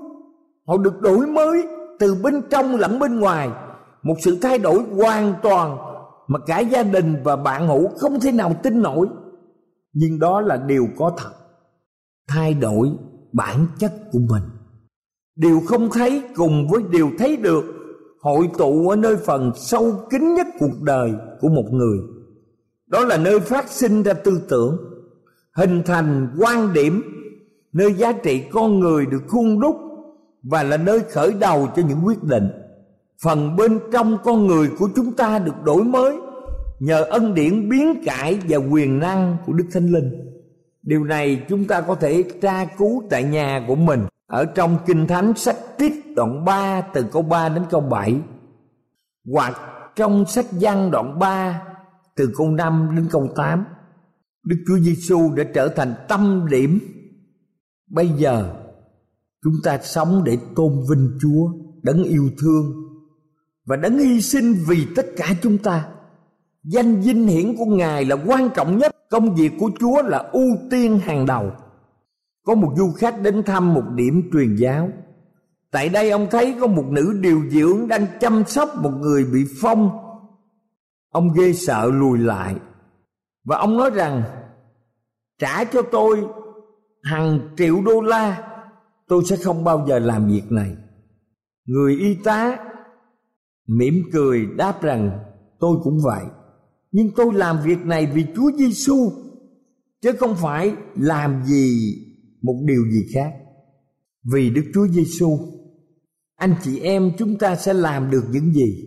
Họ 0.66 0.77
được 0.77 1.01
đổi 1.01 1.27
mới 1.27 1.62
từ 1.98 2.14
bên 2.22 2.42
trong 2.51 2.77
lẫn 2.77 2.98
bên 2.98 3.20
ngoài. 3.20 3.51
Một 4.03 4.14
sự 4.20 4.38
thay 4.42 4.59
đổi 4.59 4.83
hoàn 4.96 5.35
toàn 5.42 5.79
mà 6.29 6.38
cả 6.46 6.61
gia 6.61 6.83
đình 6.83 7.16
và 7.25 7.37
bạn 7.37 7.68
hữu 7.68 7.88
không 7.98 8.20
thể 8.20 8.33
nào 8.33 8.53
tin 8.62 8.83
nổi 8.83 9.07
nhưng 9.92 10.18
đó 10.18 10.40
là 10.40 10.57
điều 10.57 10.88
có 10.96 11.12
thật. 11.18 11.33
Thay 12.28 12.55
đổi 12.55 12.90
bản 13.33 13.66
chất 13.78 13.92
của 14.12 14.18
mình. 14.18 14.42
Điều 15.37 15.61
không 15.66 15.90
thấy 15.90 16.22
cùng 16.35 16.68
với 16.70 16.83
điều 16.90 17.11
thấy 17.18 17.37
được, 17.37 17.64
hội 18.20 18.50
tụ 18.59 18.88
ở 18.88 18.96
nơi 18.96 19.16
phần 19.16 19.52
sâu 19.57 20.07
kín 20.11 20.35
nhất 20.35 20.46
cuộc 20.59 20.83
đời 20.83 21.12
của 21.40 21.48
một 21.48 21.64
người. 21.70 21.98
Đó 22.87 23.05
là 23.05 23.16
nơi 23.16 23.40
phát 23.40 23.70
sinh 23.70 24.02
ra 24.02 24.12
tư 24.12 24.40
tưởng, 24.48 24.78
hình 25.57 25.83
thành 25.87 26.37
quan 26.38 26.72
điểm, 26.72 27.02
nơi 27.72 27.94
giá 27.94 28.12
trị 28.12 28.44
con 28.52 28.81
người 28.81 29.07
được 29.07 29.22
khuôn 29.28 29.61
đúc 29.61 29.76
và 30.42 30.62
là 30.62 30.76
nơi 30.76 31.00
khởi 31.00 31.33
đầu 31.33 31.68
cho 31.76 31.83
những 31.88 31.98
quyết 32.05 32.22
định. 32.22 32.48
Phần 33.22 33.57
bên 33.57 33.78
trong 33.92 34.18
con 34.24 34.46
người 34.46 34.70
của 34.78 34.88
chúng 34.96 35.12
ta 35.12 35.38
được 35.38 35.62
đổi 35.64 35.85
mới 35.85 36.16
nhờ 36.78 37.04
ân 37.04 37.35
điển 37.35 37.68
biến 37.68 38.02
cải 38.04 38.38
và 38.48 38.56
quyền 38.56 38.98
năng 38.98 39.37
của 39.46 39.52
đức 39.52 39.64
thánh 39.72 39.87
linh, 39.87 40.11
điều 40.82 41.04
này 41.04 41.46
chúng 41.48 41.64
ta 41.64 41.80
có 41.80 41.94
thể 41.94 42.24
tra 42.42 42.64
cứu 42.64 43.02
tại 43.11 43.22
nhà 43.22 43.64
của 43.68 43.74
mình. 43.76 44.00
Ở 44.26 44.44
trong 44.44 44.78
kinh 44.87 45.06
thánh 45.06 45.32
sách 45.37 45.56
tiết 45.78 45.92
đoạn 46.16 46.44
3 46.44 46.80
từ 46.80 47.04
câu 47.12 47.22
3 47.22 47.48
đến 47.48 47.62
câu 47.70 47.80
7 47.80 48.20
hoặc 49.32 49.61
trong 49.96 50.26
sách 50.26 50.46
văn 50.50 50.90
đoạn 50.90 51.18
3 51.18 51.62
từ 52.16 52.32
câu 52.37 52.50
5 52.50 52.92
đến 52.96 53.06
câu 53.11 53.28
8 53.37 53.64
Đức 54.44 54.56
Chúa 54.66 54.78
Giêsu 54.78 55.35
đã 55.37 55.44
trở 55.54 55.68
thành 55.68 55.94
tâm 56.08 56.46
điểm. 56.50 56.78
Bây 57.90 58.08
giờ, 58.08 58.54
chúng 59.44 59.54
ta 59.64 59.78
sống 59.82 60.22
để 60.24 60.38
tôn 60.56 60.72
vinh 60.90 61.18
Chúa, 61.20 61.52
đấng 61.82 62.04
yêu 62.04 62.30
thương 62.38 62.72
và 63.66 63.76
đấng 63.76 63.98
hy 63.98 64.20
sinh 64.20 64.54
vì 64.68 64.87
tất 64.96 65.06
cả 65.16 65.35
chúng 65.42 65.58
ta 65.58 65.88
danh 66.64 67.01
vinh 67.01 67.27
hiển 67.27 67.57
của 67.57 67.64
ngài 67.64 68.05
là 68.05 68.16
quan 68.27 68.48
trọng 68.55 68.79
nhất. 68.79 68.96
Công 69.11 69.35
việc 69.35 69.53
của 69.59 69.70
chúa 69.81 70.03
là 70.03 70.18
ưu 70.18 70.57
tiên 70.70 70.98
hàng 70.98 71.27
đầu. 71.27 71.51
Có 72.44 72.55
một 72.55 72.72
du 72.77 72.92
khách 72.92 73.22
đến 73.22 73.42
thăm 73.42 73.75
một 73.75 73.85
điểm 73.94 74.31
truyền 74.33 74.57
giáo. 74.57 74.88
Tại 75.70 75.88
đây 75.88 76.11
ông 76.11 76.27
thấy 76.31 76.57
có 76.61 76.66
một 76.66 76.85
nữ 76.90 77.18
điều 77.20 77.42
dưỡng 77.51 77.88
đang 77.88 78.07
chăm 78.20 78.44
sóc 78.46 78.68
một 78.83 78.90
người 79.01 79.25
bị 79.25 79.44
phong. 79.61 79.90
Ông 81.11 81.33
ghê 81.37 81.53
sợ 81.53 81.90
lùi 81.92 82.18
lại. 82.18 82.57
Và 83.44 83.57
ông 83.57 83.77
nói 83.77 83.90
rằng, 83.90 84.22
trả 85.38 85.64
cho 85.64 85.83
tôi 85.83 86.27
hàng 87.03 87.40
triệu 87.57 87.83
đô 87.83 88.01
la, 88.01 88.48
tôi 89.09 89.22
sẽ 89.25 89.37
không 89.37 89.64
bao 89.64 89.87
giờ 89.88 89.98
làm 89.98 90.29
việc 90.29 90.53
này. 90.53 90.77
Người 91.66 91.96
y 91.96 92.14
tá 92.14 92.59
mỉm 93.66 94.03
cười 94.12 94.46
đáp 94.57 94.83
rằng, 94.83 95.18
tôi 95.61 95.77
cũng 95.83 95.98
vậy 96.05 96.25
nhưng 96.92 97.11
tôi 97.16 97.35
làm 97.35 97.59
việc 97.64 97.78
này 97.85 98.07
vì 98.14 98.24
Chúa 98.37 98.50
Giêsu, 98.59 99.12
chứ 100.02 100.12
không 100.12 100.37
phải 100.37 100.74
làm 100.96 101.44
gì 101.44 101.94
một 102.42 102.62
điều 102.64 102.85
gì 102.90 103.07
khác. 103.14 103.33
Vì 104.33 104.50
Đức 104.50 104.64
Chúa 104.74 104.87
Giêsu, 104.87 105.38
anh 106.37 106.55
chị 106.62 106.81
em 106.81 107.12
chúng 107.18 107.38
ta 107.38 107.57
sẽ 107.57 107.74
làm 107.74 108.11
được 108.11 108.24
những 108.31 108.52
gì? 108.52 108.85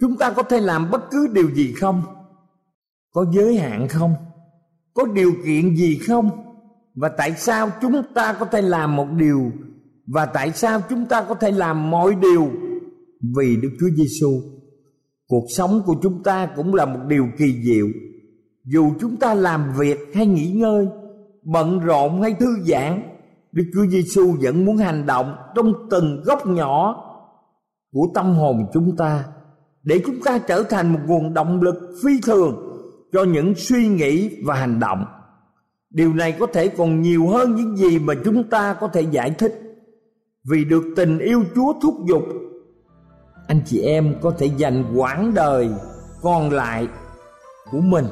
Chúng 0.00 0.16
ta 0.16 0.32
có 0.32 0.42
thể 0.42 0.60
làm 0.60 0.90
bất 0.90 1.10
cứ 1.10 1.28
điều 1.32 1.50
gì 1.50 1.72
không? 1.72 2.02
Có 3.12 3.26
giới 3.34 3.56
hạn 3.56 3.88
không? 3.88 4.14
Có 4.94 5.06
điều 5.06 5.32
kiện 5.46 5.76
gì 5.76 5.98
không? 5.98 6.30
Và 6.94 7.08
tại 7.08 7.34
sao 7.36 7.70
chúng 7.82 8.02
ta 8.14 8.32
có 8.40 8.46
thể 8.46 8.62
làm 8.62 8.96
một 8.96 9.06
điều? 9.16 9.52
Và 10.06 10.26
tại 10.26 10.52
sao 10.52 10.82
chúng 10.88 11.06
ta 11.06 11.24
có 11.28 11.34
thể 11.34 11.50
làm 11.50 11.90
mọi 11.90 12.14
điều 12.14 12.50
vì 13.36 13.56
Đức 13.56 13.70
Chúa 13.80 13.90
Giêsu. 13.96 14.42
Cuộc 15.30 15.44
sống 15.48 15.82
của 15.86 15.94
chúng 16.02 16.22
ta 16.22 16.46
cũng 16.56 16.74
là 16.74 16.84
một 16.84 17.00
điều 17.08 17.26
kỳ 17.38 17.62
diệu. 17.62 17.86
Dù 18.64 18.92
chúng 19.00 19.16
ta 19.16 19.34
làm 19.34 19.72
việc 19.78 19.98
hay 20.14 20.26
nghỉ 20.26 20.50
ngơi, 20.50 20.86
bận 21.42 21.78
rộn 21.78 22.22
hay 22.22 22.34
thư 22.34 22.46
giãn, 22.66 23.02
Đức 23.52 23.64
Chúa 23.74 23.86
Giêsu 23.86 24.34
vẫn 24.40 24.64
muốn 24.64 24.76
hành 24.76 25.06
động 25.06 25.36
trong 25.54 25.72
từng 25.90 26.22
góc 26.24 26.46
nhỏ 26.46 27.04
của 27.92 28.06
tâm 28.14 28.34
hồn 28.34 28.66
chúng 28.72 28.96
ta 28.96 29.24
để 29.82 30.02
chúng 30.06 30.20
ta 30.24 30.38
trở 30.38 30.62
thành 30.62 30.92
một 30.92 30.98
nguồn 31.06 31.34
động 31.34 31.62
lực 31.62 31.74
phi 32.04 32.10
thường 32.26 32.56
cho 33.12 33.24
những 33.24 33.54
suy 33.54 33.88
nghĩ 33.88 34.30
và 34.44 34.54
hành 34.54 34.80
động. 34.80 35.04
Điều 35.90 36.14
này 36.14 36.36
có 36.40 36.46
thể 36.46 36.68
còn 36.68 37.02
nhiều 37.02 37.28
hơn 37.28 37.54
những 37.54 37.76
gì 37.76 37.98
mà 37.98 38.14
chúng 38.24 38.44
ta 38.44 38.74
có 38.80 38.88
thể 38.88 39.00
giải 39.00 39.30
thích. 39.30 39.62
Vì 40.50 40.64
được 40.64 40.84
tình 40.96 41.18
yêu 41.18 41.44
Chúa 41.54 41.72
thúc 41.82 41.94
giục, 42.08 42.22
anh 43.50 43.60
chị 43.66 43.80
em 43.80 44.14
có 44.22 44.30
thể 44.38 44.46
dành 44.46 44.84
quãng 44.96 45.34
đời 45.34 45.70
còn 46.22 46.50
lại 46.50 46.88
của 47.70 47.80
mình 47.80 48.06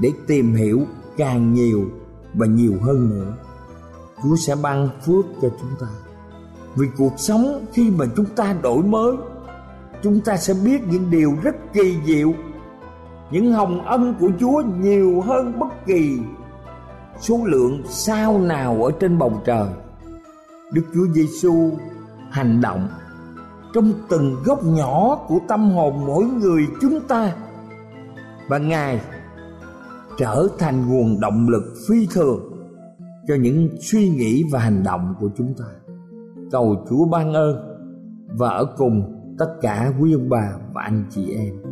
để 0.00 0.12
tìm 0.26 0.54
hiểu 0.54 0.80
càng 1.16 1.54
nhiều 1.54 1.84
và 2.34 2.46
nhiều 2.46 2.72
hơn 2.82 3.10
nữa. 3.10 3.34
Chúa 4.22 4.36
sẽ 4.36 4.54
ban 4.62 4.88
phước 5.06 5.24
cho 5.42 5.48
chúng 5.60 5.70
ta. 5.80 5.86
Vì 6.74 6.86
cuộc 6.98 7.12
sống 7.16 7.66
khi 7.72 7.90
mà 7.90 8.04
chúng 8.16 8.26
ta 8.26 8.54
đổi 8.62 8.82
mới, 8.82 9.16
chúng 10.02 10.20
ta 10.20 10.36
sẽ 10.36 10.54
biết 10.64 10.82
những 10.86 11.10
điều 11.10 11.32
rất 11.42 11.56
kỳ 11.72 11.96
diệu. 12.06 12.32
Những 13.30 13.52
hồng 13.52 13.84
ân 13.84 14.14
của 14.20 14.30
Chúa 14.40 14.62
nhiều 14.80 15.20
hơn 15.20 15.58
bất 15.58 15.86
kỳ 15.86 16.18
số 17.20 17.40
lượng 17.44 17.82
sao 17.88 18.38
nào 18.38 18.84
ở 18.84 18.92
trên 19.00 19.18
bầu 19.18 19.42
trời. 19.44 19.68
Đức 20.72 20.82
Chúa 20.94 21.06
Giêsu 21.14 21.70
hành 22.30 22.60
động 22.60 22.88
trong 23.74 23.92
từng 24.08 24.36
góc 24.44 24.64
nhỏ 24.64 25.18
của 25.28 25.38
tâm 25.48 25.70
hồn 25.70 26.06
mỗi 26.06 26.24
người 26.24 26.66
chúng 26.80 27.00
ta 27.08 27.34
và 28.48 28.58
Ngài 28.58 29.00
trở 30.18 30.48
thành 30.58 30.88
nguồn 30.88 31.20
động 31.20 31.48
lực 31.48 31.74
phi 31.88 32.06
thường 32.10 32.40
cho 33.28 33.34
những 33.34 33.68
suy 33.80 34.08
nghĩ 34.08 34.44
và 34.52 34.58
hành 34.58 34.82
động 34.84 35.14
của 35.20 35.30
chúng 35.36 35.54
ta. 35.58 35.64
Cầu 36.50 36.84
Chúa 36.90 37.04
ban 37.04 37.34
ơn 37.34 37.56
và 38.38 38.48
ở 38.48 38.66
cùng 38.76 39.18
tất 39.38 39.54
cả 39.60 39.92
quý 40.00 40.12
ông 40.12 40.28
bà 40.28 40.52
và 40.74 40.82
anh 40.82 41.04
chị 41.10 41.34
em. 41.34 41.71